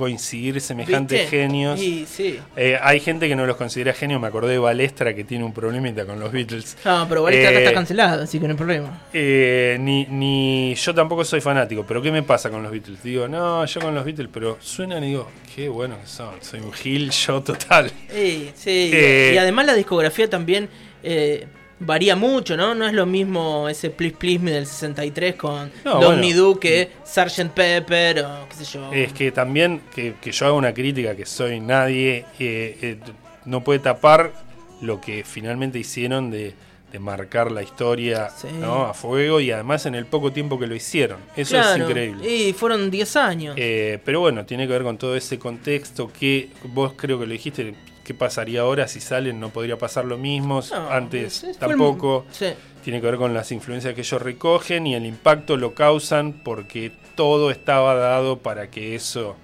coincidir 0.00 0.60
semejantes 0.60 1.20
¿Viste? 1.20 1.36
genios. 1.36 1.80
Y 1.80 2.04
sí. 2.06 2.40
Eh, 2.56 2.76
hay 2.82 2.98
gente 2.98 3.28
que 3.28 3.36
no 3.36 3.46
los 3.46 3.56
considera 3.56 3.92
genios. 3.92 4.20
Me 4.20 4.26
acordé 4.26 4.54
de 4.54 4.58
Balestra 4.58 5.14
que 5.14 5.22
tiene 5.22 5.44
un 5.44 5.52
problemita 5.52 6.04
con 6.04 6.18
los 6.18 6.32
Beatles. 6.32 6.76
No, 6.84 7.06
pero 7.08 7.22
Balestra 7.22 7.50
acá 7.50 7.58
Eh, 7.60 7.62
está 7.62 7.74
cancelado, 7.74 8.22
así 8.24 8.40
que 8.40 8.46
no 8.48 8.54
hay 8.54 8.56
problema. 8.58 9.02
Eh, 9.12 9.76
ni, 9.78 10.06
ni 10.06 10.74
yo 10.74 10.92
tampoco 10.92 11.24
soy 11.24 11.40
fanático, 11.40 11.84
pero 11.86 12.02
¿qué 12.02 12.10
me 12.10 12.24
pasa 12.24 12.50
con 12.50 12.62
los 12.64 12.72
Beatles? 12.72 13.00
Digo, 13.04 13.28
no, 13.28 13.64
yo 13.64 13.80
con 13.80 13.94
los 13.94 14.04
Beatles, 14.04 14.28
pero 14.32 14.58
suenan 14.60 15.04
y 15.04 15.08
digo, 15.10 15.30
qué 15.54 15.68
buenos 15.68 15.98
que 15.98 16.06
son. 16.08 16.34
Soy 16.40 16.58
un 16.60 16.72
gil 16.72 17.10
yo 17.12 17.40
total. 17.42 17.92
Sí, 18.12 18.50
sí. 18.56 18.90
Eh, 18.92 19.32
y 19.34 19.38
además 19.38 19.66
la 19.66 19.74
discografía 19.74 20.28
también 20.28 20.68
eh, 21.04 21.46
varía 21.80 22.14
mucho, 22.16 22.56
¿no? 22.56 22.74
No 22.74 22.86
es 22.86 22.92
lo 22.92 23.06
mismo 23.06 23.68
ese 23.68 23.90
Please 23.90 24.16
Please 24.16 24.38
Me 24.38 24.50
del 24.52 24.66
63 24.66 25.34
con 25.34 25.70
No, 25.84 25.92
Don't 26.00 26.04
bueno. 26.04 26.22
Me 26.22 26.34
Do 26.34 26.60
que 26.60 26.90
Sgt. 27.04 27.50
Pepper 27.52 28.20
o 28.24 28.46
qué 28.48 28.54
sé 28.56 28.64
yo. 28.64 28.92
Es 28.92 29.12
que 29.12 29.32
también 29.32 29.80
que, 29.94 30.14
que 30.20 30.30
yo 30.32 30.46
haga 30.46 30.54
una 30.54 30.72
crítica 30.74 31.16
que 31.16 31.26
soy 31.26 31.58
nadie, 31.60 32.24
eh, 32.38 32.78
eh, 32.82 32.98
no 33.46 33.64
puede 33.64 33.78
tapar 33.80 34.32
lo 34.80 35.00
que 35.00 35.24
finalmente 35.24 35.78
hicieron 35.78 36.30
de, 36.30 36.54
de 36.92 36.98
marcar 36.98 37.50
la 37.52 37.62
historia 37.62 38.30
Sí. 38.30 38.48
¿no? 38.58 38.84
a 38.86 38.94
fuego 38.94 39.40
y 39.40 39.50
además 39.50 39.86
en 39.86 39.94
el 39.94 40.06
poco 40.06 40.32
tiempo 40.32 40.58
que 40.58 40.66
lo 40.66 40.74
hicieron. 40.74 41.18
Eso 41.36 41.50
Claro, 41.54 41.82
es 41.84 41.88
increíble. 41.90 42.28
Y 42.30 42.52
fueron 42.52 42.90
10 42.90 43.16
años. 43.16 43.54
Eh, 43.58 43.98
pero 44.04 44.20
bueno, 44.20 44.44
tiene 44.44 44.66
que 44.66 44.72
ver 44.72 44.82
con 44.82 44.96
todo 44.98 45.16
ese 45.16 45.38
contexto 45.38 46.10
que 46.12 46.48
vos 46.64 46.92
creo 46.96 47.18
que 47.18 47.26
lo 47.26 47.32
dijiste, 47.32 47.74
¿qué 48.10 48.14
pasaría 48.14 48.62
ahora 48.62 48.88
si 48.88 48.98
salen? 49.00 49.38
No 49.38 49.50
podría 49.50 49.78
pasar 49.78 50.04
lo 50.04 50.18
mismo, 50.18 50.60
No, 50.72 50.90
antes 50.90 51.44
es- 51.44 51.44
el- 51.44 51.56
tampoco. 51.56 52.26
sí. 52.32 52.46
Tiene 52.82 53.00
que 53.00 53.06
ver 53.06 53.16
con 53.18 53.32
las 53.32 53.52
influencias 53.52 53.94
que 53.94 54.00
ellos 54.00 54.20
recogen 54.20 54.84
y 54.88 54.96
el 54.96 55.06
impacto 55.06 55.56
lo 55.56 55.74
causan 55.74 56.40
porque 56.42 56.90
todo 57.14 57.52
estaba 57.52 57.94
dado 57.94 58.38
para 58.38 58.68
que 58.68 58.96
eso 58.96 59.36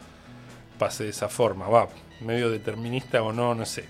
pase 0.80 1.04
de 1.04 1.10
esa 1.10 1.28
forma. 1.28 1.68
Va, 1.68 1.88
medio 2.22 2.50
determinista 2.50 3.22
o 3.22 3.32
no, 3.32 3.54
no 3.54 3.64
sé. 3.66 3.84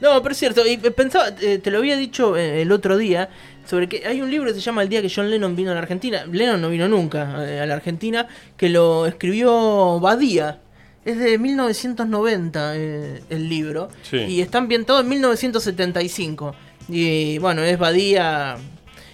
No, 0.00 0.20
pero 0.20 0.32
es 0.32 0.38
cierto, 0.38 0.66
y 0.66 0.76
pensaba, 0.78 1.28
eh, 1.40 1.58
te 1.58 1.70
lo 1.70 1.78
había 1.78 1.96
dicho 1.96 2.36
eh, 2.36 2.62
el 2.62 2.72
otro 2.72 2.96
día, 2.96 3.28
sobre 3.66 3.88
que 3.88 4.04
hay 4.04 4.20
un 4.20 4.30
libro 4.32 4.48
que 4.48 4.54
se 4.54 4.60
llama 4.60 4.82
El 4.82 4.88
día 4.88 5.00
que 5.00 5.12
John 5.14 5.30
Lennon 5.30 5.54
vino 5.54 5.70
a 5.70 5.74
la 5.74 5.80
Argentina. 5.80 6.24
Lennon 6.26 6.60
no 6.60 6.68
vino 6.70 6.88
nunca 6.88 7.44
eh, 7.48 7.60
a 7.60 7.66
la 7.66 7.74
Argentina, 7.74 8.26
que 8.56 8.68
lo 8.68 9.06
escribió 9.06 10.00
Badía. 10.00 10.58
Es 11.08 11.18
de 11.18 11.38
1990 11.38 12.76
eh, 12.76 13.22
el 13.30 13.48
libro. 13.48 13.88
Sí. 14.02 14.18
Y 14.18 14.42
está 14.42 14.58
ambientado 14.58 15.00
en 15.00 15.08
1975. 15.08 16.54
Y 16.90 17.38
bueno, 17.38 17.62
es 17.62 17.78
Badía. 17.78 18.58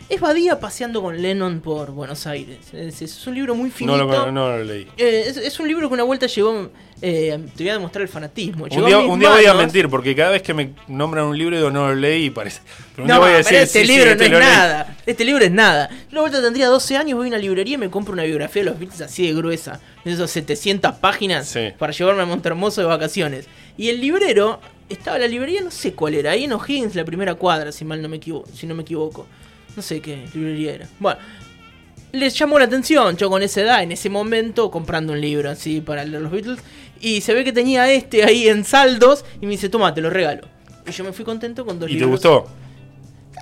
Es 0.09 0.21
Badía 0.21 0.61
paseando 0.61 1.01
con 1.03 1.21
Lennon 1.21 1.61
por 1.61 1.91
Buenos 1.91 2.27
Aires. 2.27 2.59
Es, 2.75 3.01
es 3.01 3.27
un 3.27 3.35
libro 3.35 3.55
muy 3.55 3.71
finito. 3.71 3.97
No 3.97 4.05
lo, 4.05 4.31
no 4.33 4.49
lo 4.59 4.63
leí. 4.63 4.87
Eh, 4.99 5.25
es, 5.29 5.37
es 5.39 5.59
un 5.59 5.67
libro 5.67 5.89
que 5.89 5.95
una 5.95 6.03
vuelta 6.03 6.27
llegó. 6.27 6.71
eh, 7.01 7.39
te 7.57 7.63
voy 7.65 7.71
a 7.71 7.73
demostrar 7.75 8.03
el 8.03 8.09
fanatismo. 8.09 8.65
Un 8.65 8.71
llegó 8.71 8.87
día, 8.87 8.99
un 8.99 9.19
día 9.19 9.31
voy 9.31 9.47
a 9.47 9.55
mentir 9.55 9.89
porque 9.89 10.15
cada 10.15 10.33
vez 10.33 10.43
que 10.43 10.53
me 10.53 10.73
nombran 10.89 11.25
un 11.25 11.39
libro 11.39 11.57
digo 11.57 11.71
no 11.71 11.89
lo 11.89 11.95
leí 11.95 12.27
y 12.27 12.31
parece. 12.31 12.61
Pero 12.93 13.05
un 13.05 13.09
No, 13.09 13.15
día 13.15 13.25
voy 13.25 13.33
a 13.33 13.37
decir, 13.39 13.57
este 13.57 13.81
sí, 13.81 13.87
libro 13.93 14.11
este 14.11 14.29
no 14.29 14.37
es 14.39 14.45
leí. 14.45 14.53
nada. 14.55 14.97
Este 15.07 15.25
libro 15.25 15.45
es 15.45 15.51
nada. 15.51 15.89
Yo 15.91 15.97
una 16.13 16.21
vuelta 16.21 16.43
tendría 16.43 16.69
12 16.69 16.97
años, 16.99 17.17
voy 17.17 17.27
a 17.27 17.29
una 17.31 17.39
librería 17.39 17.75
y 17.75 17.79
me 17.79 17.89
compro 17.91 18.13
una 18.13 18.25
biografía 18.25 18.63
de 18.63 18.71
los 18.71 18.79
Beatles 18.79 19.01
así 19.01 19.27
de 19.27 19.33
gruesa. 19.35 19.81
De 20.05 20.13
esos 20.13 20.31
700 20.31 20.97
páginas 20.97 21.49
Sí. 21.49 21.69
para 21.79 21.93
llevarme 21.95 22.23
a 22.23 22.27
Montermoso 22.27 22.83
de 22.83 22.87
vacaciones. 22.89 23.47
Y 23.79 23.89
el 23.89 24.01
librero, 24.03 24.61
estaba 24.91 25.19
la 25.19 25.27
librería, 25.27 25.63
no 25.63 25.71
sé 25.71 25.95
cuál 25.95 26.13
era, 26.15 26.33
ahí 26.33 26.45
en 26.45 26.53
O'Higgins, 26.53 26.95
la 26.95 27.07
primera 27.07 27.35
cuadra, 27.37 27.73
si 27.73 27.87
mal 27.87 28.03
no 28.03 28.09
me 28.11 28.19
equivoco. 28.19 28.49
Si 28.55 28.67
no 28.67 28.75
me 28.75 28.83
equivoco. 28.83 29.27
No 29.77 29.83
sé 29.83 30.01
qué 30.01 30.25
librería 30.35 30.75
era. 30.75 30.89
Bueno. 31.01 31.19
Les 32.13 32.33
llamó 32.39 32.61
la 32.61 32.67
atención, 32.67 33.17
yo 33.17 33.29
con 33.29 33.43
esa 33.43 33.61
edad, 33.63 33.83
en 33.83 33.91
ese 33.91 34.09
momento, 34.09 34.71
comprando 34.71 35.13
un 35.15 35.21
libro 35.21 35.51
así 35.51 35.81
para 35.81 36.05
leer 36.05 36.23
los 36.23 36.31
Beatles. 36.31 36.61
Y 37.01 37.21
se 37.23 37.35
ve 37.35 37.43
que 37.43 37.53
tenía 37.53 37.91
este 37.93 38.23
ahí 38.23 38.47
en 38.49 38.65
saldos. 38.65 39.25
Y 39.41 39.47
me 39.47 39.53
dice, 39.53 39.69
toma, 39.69 39.93
te 39.93 40.01
lo 40.01 40.11
regalo. 40.11 40.47
Y 40.87 40.93
yo 40.93 41.03
me 41.03 41.13
fui 41.13 41.25
contento 41.25 41.67
con 41.67 41.81
dos 41.81 41.89
¿Y 41.91 41.95
te 41.95 41.99
libros. 41.99 42.13
gustó? 42.13 42.47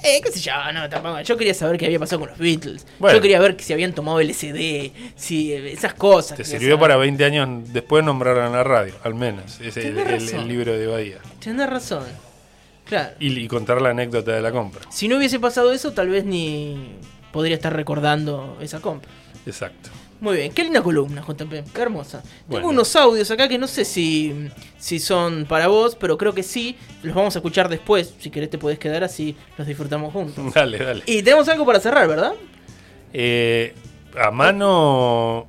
Eh, 0.04 0.20
qué 0.24 0.32
sé 0.32 0.40
yo, 0.40 0.52
no, 0.72 0.88
tampoco. 0.88 1.20
Yo 1.20 1.36
quería 1.36 1.52
saber 1.52 1.76
qué 1.76 1.84
había 1.84 1.98
pasado 1.98 2.20
con 2.20 2.30
los 2.30 2.38
Beatles. 2.38 2.86
Bueno. 2.98 3.14
Yo 3.18 3.20
quería 3.22 3.38
ver 3.40 3.56
si 3.60 3.74
habían 3.74 3.92
tomado 3.92 4.20
LSD, 4.22 4.90
si 5.16 5.52
eh, 5.52 5.70
esas 5.72 5.92
cosas. 5.92 6.38
Te 6.38 6.44
sirvió 6.44 6.68
saber. 6.76 6.80
para 6.80 6.96
20 6.96 7.24
años 7.26 7.48
después 7.74 8.02
nombrar 8.02 8.38
en 8.46 8.52
la 8.52 8.64
radio, 8.64 8.94
al 9.04 9.14
menos. 9.14 9.60
Es 9.60 9.76
el, 9.76 9.98
el- 9.98 10.48
libro 10.48 10.72
de 10.72 10.86
Bahía. 10.86 11.18
Tenés 11.44 11.68
razón. 11.68 12.04
Claro. 12.92 13.14
Y, 13.20 13.32
y 13.38 13.48
contar 13.48 13.80
la 13.80 13.88
anécdota 13.88 14.32
de 14.32 14.42
la 14.42 14.52
compra. 14.52 14.82
Si 14.90 15.08
no 15.08 15.16
hubiese 15.16 15.40
pasado 15.40 15.72
eso, 15.72 15.92
tal 15.92 16.10
vez 16.10 16.26
ni 16.26 16.94
podría 17.32 17.54
estar 17.54 17.74
recordando 17.74 18.58
esa 18.60 18.80
compra. 18.80 19.10
Exacto. 19.46 19.88
Muy 20.20 20.36
bien, 20.36 20.52
qué 20.52 20.62
linda 20.62 20.82
columna, 20.82 21.24
JP, 21.26 21.72
qué 21.72 21.80
hermosa. 21.80 22.22
Bueno. 22.46 22.60
Tengo 22.60 22.68
unos 22.68 22.94
audios 22.94 23.30
acá 23.30 23.48
que 23.48 23.56
no 23.56 23.66
sé 23.66 23.86
si, 23.86 24.50
si 24.76 24.98
son 24.98 25.46
para 25.46 25.68
vos, 25.68 25.96
pero 25.98 26.18
creo 26.18 26.34
que 26.34 26.42
sí. 26.42 26.76
Los 27.02 27.14
vamos 27.14 27.34
a 27.34 27.38
escuchar 27.38 27.70
después. 27.70 28.12
Si 28.20 28.28
querés 28.28 28.50
te 28.50 28.58
podés 28.58 28.78
quedar 28.78 29.02
así, 29.02 29.34
los 29.56 29.66
disfrutamos 29.66 30.12
juntos. 30.12 30.52
Dale, 30.54 30.76
dale. 30.76 31.02
Y 31.06 31.22
tenemos 31.22 31.48
algo 31.48 31.64
para 31.64 31.80
cerrar, 31.80 32.06
¿verdad? 32.08 32.34
Eh, 33.14 33.72
a 34.20 34.30
mano. 34.30 35.48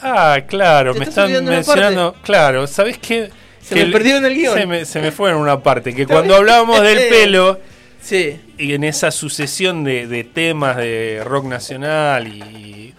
Ah, 0.00 0.38
claro, 0.48 0.94
me 0.94 1.04
están 1.04 1.30
mencionando. 1.44 2.14
Claro, 2.22 2.66
¿sabés 2.66 2.96
qué? 2.96 3.30
Se 3.64 3.74
me 3.74 3.82
en 3.82 4.24
el 4.24 4.34
guion. 4.34 4.58
Se 4.58 4.66
me, 4.66 4.84
se 4.84 5.00
me 5.00 5.10
fue 5.10 5.30
en 5.30 5.36
una 5.36 5.62
parte. 5.62 5.94
Que 5.94 6.06
cuando 6.06 6.36
hablábamos 6.36 6.80
del 6.82 6.98
pelo, 7.08 7.58
Sí. 8.00 8.38
y 8.58 8.74
en 8.74 8.84
esa 8.84 9.10
sucesión 9.10 9.82
de, 9.84 10.06
de 10.06 10.24
temas 10.24 10.76
de 10.76 11.22
rock 11.24 11.46
nacional 11.46 12.26
y. 12.28 12.42
y 12.42 12.94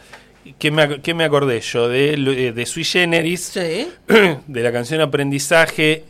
¿Qué 0.60 0.72
me, 0.72 1.02
qué 1.02 1.14
me 1.14 1.24
acordé 1.26 1.60
yo? 1.60 1.90
De, 1.90 2.16
lo- 2.18 2.32
eh, 2.32 2.52
de 2.54 2.66
Sui 2.66 2.84
Generis, 2.84 3.42
Sí. 3.54 3.88
de 4.48 4.64
la 4.64 4.72
canción 4.72 5.02
Aprendizaje, 5.02 6.04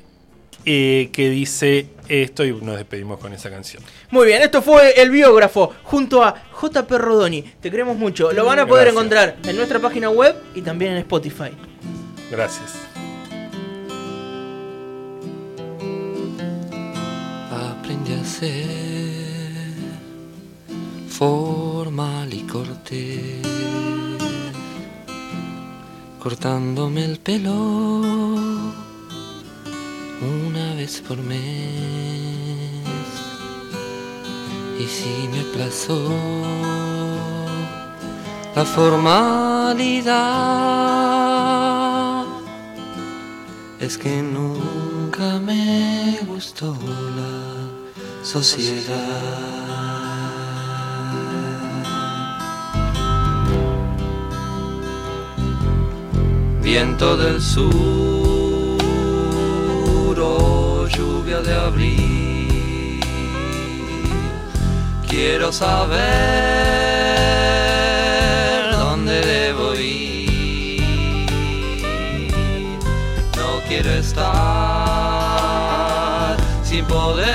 eh, 0.65 1.10
que 1.12 1.30
dice 1.30 1.88
esto 2.08 2.46
y 2.46 2.52
nos 2.54 2.78
despedimos 2.78 3.18
con 3.20 3.34
esa 3.34 3.50
canción. 3.50 3.82
Muy 4.12 4.28
bien, 4.28 4.41
esto 4.44 4.62
fue 4.62 5.02
el 5.02 5.10
biógrafo 5.10 5.74
junto 5.84 6.24
a 6.24 6.44
JP 6.62 6.91
Rodoni. 6.91 7.41
Te 7.60 7.72
queremos 7.72 7.98
mucho. 7.98 8.32
Lo 8.34 8.46
van 8.46 8.60
a 8.60 8.68
poder 8.68 8.86
Gracias. 8.86 8.94
encontrar 9.04 9.36
en 9.48 9.56
nuestra 9.58 9.80
página 9.80 10.10
web 10.10 10.36
y 10.53 10.62
también 10.62 10.91
en 10.91 10.97
Spotify. 10.99 11.49
Gracias. 12.30 12.74
A 18.14 18.24
ser 18.24 19.74
formal 21.10 22.34
y 22.34 22.41
cortés, 22.41 23.41
cortándome 26.22 27.06
el 27.06 27.20
pelo 27.20 27.56
una 30.22 30.76
vez 30.76 31.01
por 31.08 31.18
mes. 31.18 31.39
Y 34.80 34.86
si 34.86 35.28
me 35.30 35.43
plazó 35.53 35.99
la 38.56 38.66
formalidad, 38.66 40.16
es 43.80 43.97
que 43.97 44.22
nunca 44.22 45.39
me 45.39 46.20
gustó 46.28 46.76
la 47.16 47.55
sociedad. 48.26 49.55
viento 56.61 57.15
del 57.15 57.39
sur 57.41 57.63
o 60.19 60.88
lluvia 60.88 61.39
de 61.41 61.53
abril. 61.53 62.99
Quiero 65.07 65.51
saber 65.53 66.01
dónde 68.71 69.21
debo 69.21 69.76
ir. 69.76 70.82
No 73.38 73.61
quiero 73.67 73.91
estar 73.91 74.26
sin 76.63 76.84
poder 76.86 77.34